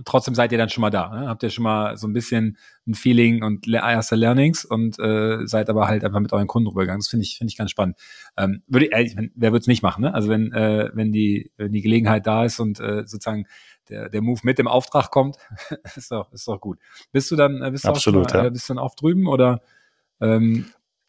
[0.06, 1.10] trotzdem seid ihr dann schon mal da.
[1.10, 1.28] Ne?
[1.28, 5.70] Habt ihr schon mal so ein bisschen ein Feeling und erste Learnings und äh, seid
[5.70, 7.00] aber halt einfach mit euren Kunden rübergegangen.
[7.00, 7.98] Das finde ich, finde ich ganz spannend.
[8.38, 10.14] Ähm, würde ich, äh, wer würde es nicht machen, ne?
[10.14, 13.46] Also wenn, äh, wenn die, wenn die Gelegenheit da ist und äh, sozusagen
[13.90, 15.38] der, der Move mit dem Auftrag kommt,
[15.96, 16.80] ist doch, ist doch gut.
[17.12, 18.46] Bist du dann, äh, bist du Absolut, auch, ja.
[18.46, 19.62] äh, bist du dann auch drüben oder
[20.22, 20.66] ähm,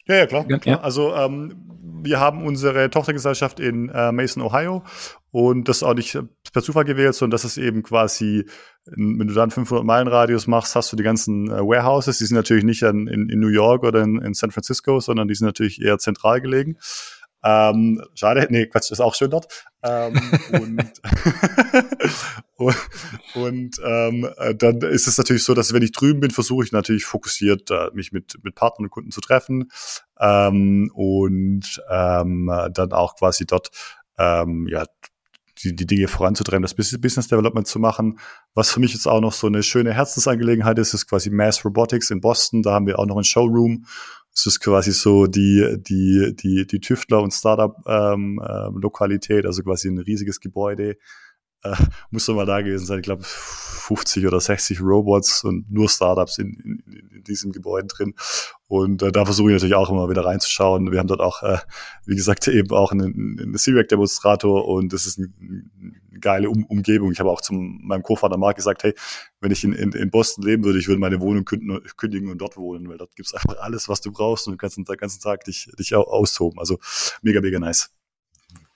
[0.07, 0.45] ja, ja, klar.
[0.45, 0.61] klar.
[0.65, 0.81] Ja.
[0.81, 1.55] Also ähm,
[2.03, 4.83] wir haben unsere Tochtergesellschaft in äh, Mason, Ohio
[5.31, 6.17] und das auch nicht
[6.53, 8.45] per Zufall gewählt, sondern das ist eben quasi,
[8.85, 12.35] wenn du dann 500 Meilen Radius machst, hast du die ganzen äh, Warehouses, die sind
[12.35, 15.47] natürlich nicht in, in, in New York oder in, in San Francisco, sondern die sind
[15.47, 16.77] natürlich eher zentral gelegen.
[17.47, 19.47] Ähm, schade, nee, Quatsch, ist auch schön dort.
[19.83, 20.19] Ähm,
[20.51, 21.01] und
[22.55, 22.75] und,
[23.35, 26.71] und ähm, äh, dann ist es natürlich so, dass wenn ich drüben bin, versuche ich
[26.71, 29.69] natürlich fokussiert, äh, mich mit, mit Partnern und Kunden zu treffen
[30.19, 33.69] ähm, und ähm, dann auch quasi dort
[34.17, 34.85] ähm, ja,
[35.63, 38.17] die, die Dinge voranzutreiben, das Business Development zu machen.
[38.55, 42.09] Was für mich jetzt auch noch so eine schöne Herzensangelegenheit ist, ist quasi Mass Robotics
[42.09, 42.63] in Boston.
[42.63, 43.85] Da haben wir auch noch ein Showroom
[44.35, 49.87] es ist quasi so die, die, die, die Tüftler- und Startup-Lokalität, ähm, äh, also quasi
[49.87, 50.97] ein riesiges Gebäude.
[51.65, 51.75] Äh,
[52.11, 52.99] muss doch mal da gewesen sein.
[52.99, 58.13] Ich glaube, 50 oder 60 Robots und nur Startups in, in, in diesem Gebäude drin.
[58.67, 60.91] Und äh, da versuche ich natürlich auch immer wieder reinzuschauen.
[60.91, 61.57] Wir haben dort auch, äh,
[62.05, 67.11] wie gesagt, eben auch einen, einen Siriac-Demonstrator und das ist ein, geile um Umgebung.
[67.11, 68.93] Ich habe auch zum meinem Co-Vater Mark gesagt, hey,
[69.41, 72.57] wenn ich in, in, in Boston leben würde, ich würde meine Wohnung kündigen und dort
[72.57, 75.43] wohnen, weil dort gibt's einfach alles, was du brauchst und du kannst den ganzen Tag
[75.43, 76.59] dich, dich austoben.
[76.59, 76.79] Also
[77.21, 77.91] mega, mega nice.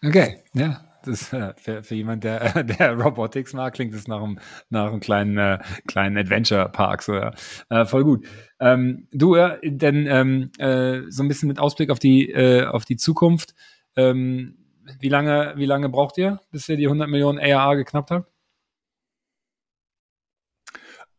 [0.03, 4.39] Okay, ja, das, äh, für, für jemand, der, der Robotics mag, klingt das nach einem,
[4.69, 7.01] nach einem kleinen, äh, kleinen Adventure-Park.
[7.03, 7.33] So, ja.
[7.69, 8.25] Äh, voll gut.
[8.59, 12.85] Ähm, du, äh, denn ähm, äh, so ein bisschen mit Ausblick auf die, äh, auf
[12.85, 13.53] die Zukunft.
[13.95, 14.57] Ähm,
[14.99, 18.31] wie lange, wie lange braucht ihr, bis ihr die 100 Millionen ARA geknappt habt?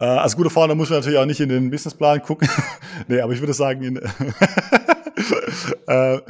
[0.01, 2.49] Äh, als guter Fahrer muss man natürlich auch nicht in den Businessplan gucken.
[3.09, 3.97] nee, aber ich würde sagen, in,
[5.87, 6.21] äh,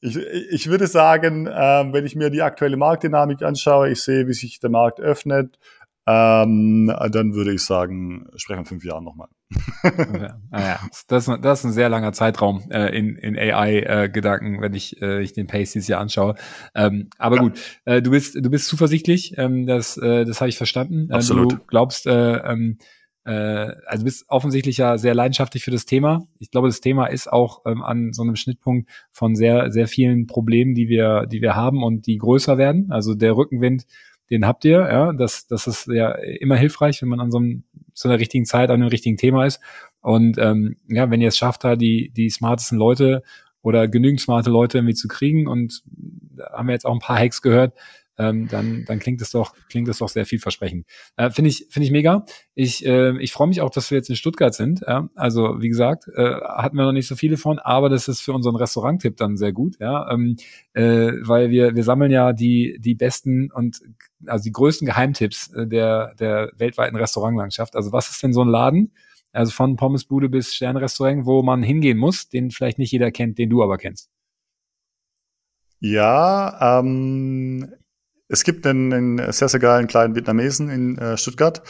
[0.00, 4.34] ich, ich würde sagen, äh, wenn ich mir die aktuelle Marktdynamik anschaue, ich sehe, wie
[4.34, 5.58] sich der Markt öffnet,
[6.08, 9.28] ähm, dann würde ich sagen, sprechen wir fünf Jahren nochmal.
[9.84, 14.74] ja, naja, das, das ist ein sehr langer Zeitraum äh, in, in AI-Gedanken, äh, wenn
[14.74, 16.36] ich, äh, ich den Pace dieses Jahr anschaue.
[16.76, 17.42] Ähm, aber ja.
[17.42, 21.10] gut, äh, du bist du bist zuversichtlich, ähm, das, äh, das habe ich verstanden.
[21.10, 21.52] Absolut.
[21.52, 22.84] du glaubst, äh, ähm, äh,
[23.30, 26.26] also bist offensichtlich ja sehr leidenschaftlich für das Thema.
[26.38, 30.26] Ich glaube, das Thema ist auch ähm, an so einem Schnittpunkt von sehr sehr vielen
[30.26, 32.90] Problemen, die wir die wir haben und die größer werden.
[32.90, 33.86] Also der Rückenwind
[34.30, 37.64] den habt ihr, ja, das, das ist ja immer hilfreich, wenn man an so einem,
[37.94, 39.60] zu einer richtigen Zeit an einem richtigen Thema ist.
[40.00, 43.22] Und ähm, ja, wenn ihr es schafft, da die, die smartesten Leute
[43.62, 47.18] oder genügend smarte Leute irgendwie zu kriegen und da haben wir jetzt auch ein paar
[47.18, 47.74] Hacks gehört,
[48.18, 50.86] ähm, dann, dann klingt es doch, klingt es doch sehr vielversprechend.
[51.16, 52.24] Äh, finde ich, finde ich mega.
[52.54, 54.80] Ich, äh, ich freue mich auch, dass wir jetzt in Stuttgart sind.
[54.86, 55.08] Ja?
[55.14, 58.32] Also wie gesagt, äh, hatten wir noch nicht so viele von, aber das ist für
[58.32, 60.36] unseren Restaurant-Tipp dann sehr gut, ja, ähm,
[60.74, 63.80] äh, weil wir wir sammeln ja die die besten und
[64.26, 67.76] also die größten Geheimtipps äh, der der weltweiten Restaurantlandschaft.
[67.76, 68.92] Also was ist denn so ein Laden?
[69.32, 73.50] Also von Pommesbude bis Sternrestaurant, wo man hingehen muss, den vielleicht nicht jeder kennt, den
[73.50, 74.10] du aber kennst.
[75.80, 77.68] Ja, ähm,
[78.28, 81.62] es gibt einen, einen sehr, sehr geilen kleinen Vietnamesen in äh, Stuttgart,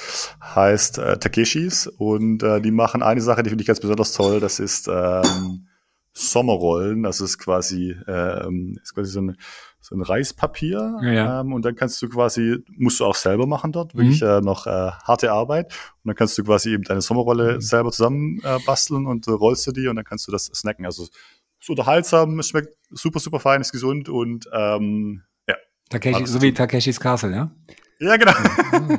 [0.43, 1.87] heißt äh, Takeshis.
[1.87, 5.69] Und äh, die machen eine Sache, die finde ich ganz besonders toll, das ist ähm,
[6.13, 9.37] Sommerrollen, das ist quasi, ähm, ist quasi so ein,
[9.81, 10.99] so ein Reispapier.
[11.03, 11.41] Ja, ja.
[11.43, 13.99] Ähm, und dann kannst du quasi, musst du auch selber machen dort, mhm.
[13.99, 15.67] wirklich äh, noch äh, harte Arbeit.
[16.03, 17.61] Und dann kannst du quasi eben deine Sommerrolle mhm.
[17.61, 20.87] selber zusammen äh, basteln und äh, rollst du die und dann kannst du das snacken,
[20.87, 21.07] also
[21.61, 25.23] so unterhaltsam, es schmeckt super, super fein, ist gesund und ähm,
[25.89, 27.51] Takeshi, so wie Takeshis Castle, ja?
[27.99, 28.33] Ja, genau.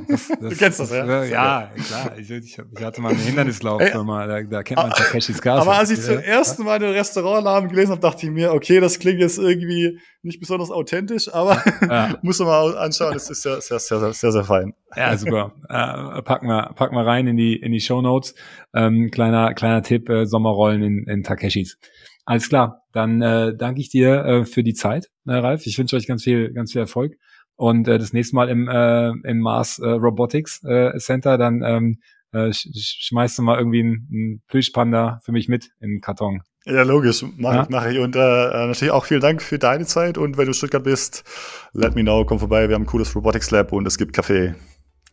[0.07, 1.23] Das, das, du kennst das, ja?
[1.25, 2.17] Ja, klar.
[2.17, 5.61] Ich, ich, ich hatte mal einen Hindernislauf, Ey, da, da kennt man Takeshis Castle.
[5.61, 8.97] Aber als ich zum ersten Mal den Restaurantnamen gelesen habe, dachte ich mir, okay, das
[8.97, 12.17] klingt jetzt irgendwie nicht besonders authentisch, aber ja.
[12.21, 14.73] muss man mal anschauen, das ist sehr, sehr, sehr, sehr, sehr fein.
[14.95, 15.53] Ja, super.
[15.69, 18.33] Äh, packen wir, packen wir rein in die, in die Show Notes.
[18.73, 21.77] Ähm, kleiner, kleiner Tipp, äh, Sommerrollen in, in Takeshis.
[22.27, 25.65] Alles klar, dann äh, danke ich dir äh, für die Zeit, äh, Ralf.
[25.65, 27.13] Ich wünsche euch ganz viel, ganz viel Erfolg.
[27.55, 32.01] Und äh, das nächste Mal im, äh, im Mars äh, Robotics äh, Center, dann ähm,
[32.33, 36.41] äh, sch schmeißt du mal irgendwie einen, Plüschpanda für mich mit in den Karton.
[36.65, 37.63] Ja, logisch, mache ja?
[37.63, 37.99] ich, mache ich.
[37.99, 40.17] Und äh, äh, natürlich auch vielen Dank für deine Zeit.
[40.17, 41.23] Und wenn du in Stuttgart bist,
[41.71, 42.67] let me know, komm vorbei.
[42.67, 44.53] Wir haben ein cooles Robotics Lab und es gibt Kaffee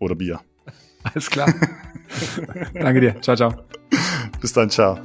[0.00, 0.40] oder Bier.
[1.04, 1.54] Alles klar.
[2.74, 3.20] Danke dir.
[3.20, 3.54] Ciao, ciao.
[4.40, 4.98] Bis dann, ciao.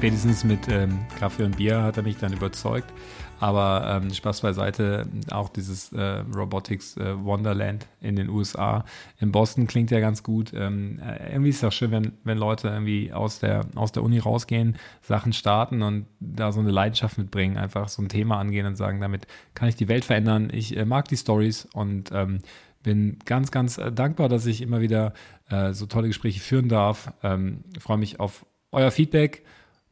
[0.00, 2.90] Spätestens mit ähm, Kaffee und Bier hat er mich dann überzeugt.
[3.38, 8.86] Aber ähm, Spaß beiseite, auch dieses äh, Robotics äh, Wonderland in den USA.
[9.18, 10.54] In Boston klingt ja ganz gut.
[10.54, 14.02] Ähm, äh, irgendwie ist es auch schön, wenn, wenn Leute irgendwie aus der, aus der
[14.02, 18.64] Uni rausgehen, Sachen starten und da so eine Leidenschaft mitbringen, einfach so ein Thema angehen
[18.64, 20.48] und sagen, damit kann ich die Welt verändern.
[20.50, 22.38] Ich äh, mag die Stories und ähm,
[22.82, 25.12] bin ganz, ganz äh, dankbar, dass ich immer wieder
[25.50, 27.12] äh, so tolle Gespräche führen darf.
[27.22, 29.44] Ähm, freue mich auf euer Feedback.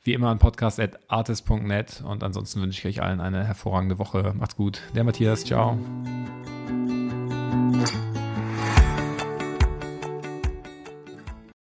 [0.09, 4.33] Wie immer an podcast.artist.net und ansonsten wünsche ich euch allen eine hervorragende Woche.
[4.39, 4.81] Macht's gut.
[4.95, 5.77] Der Matthias, ciao.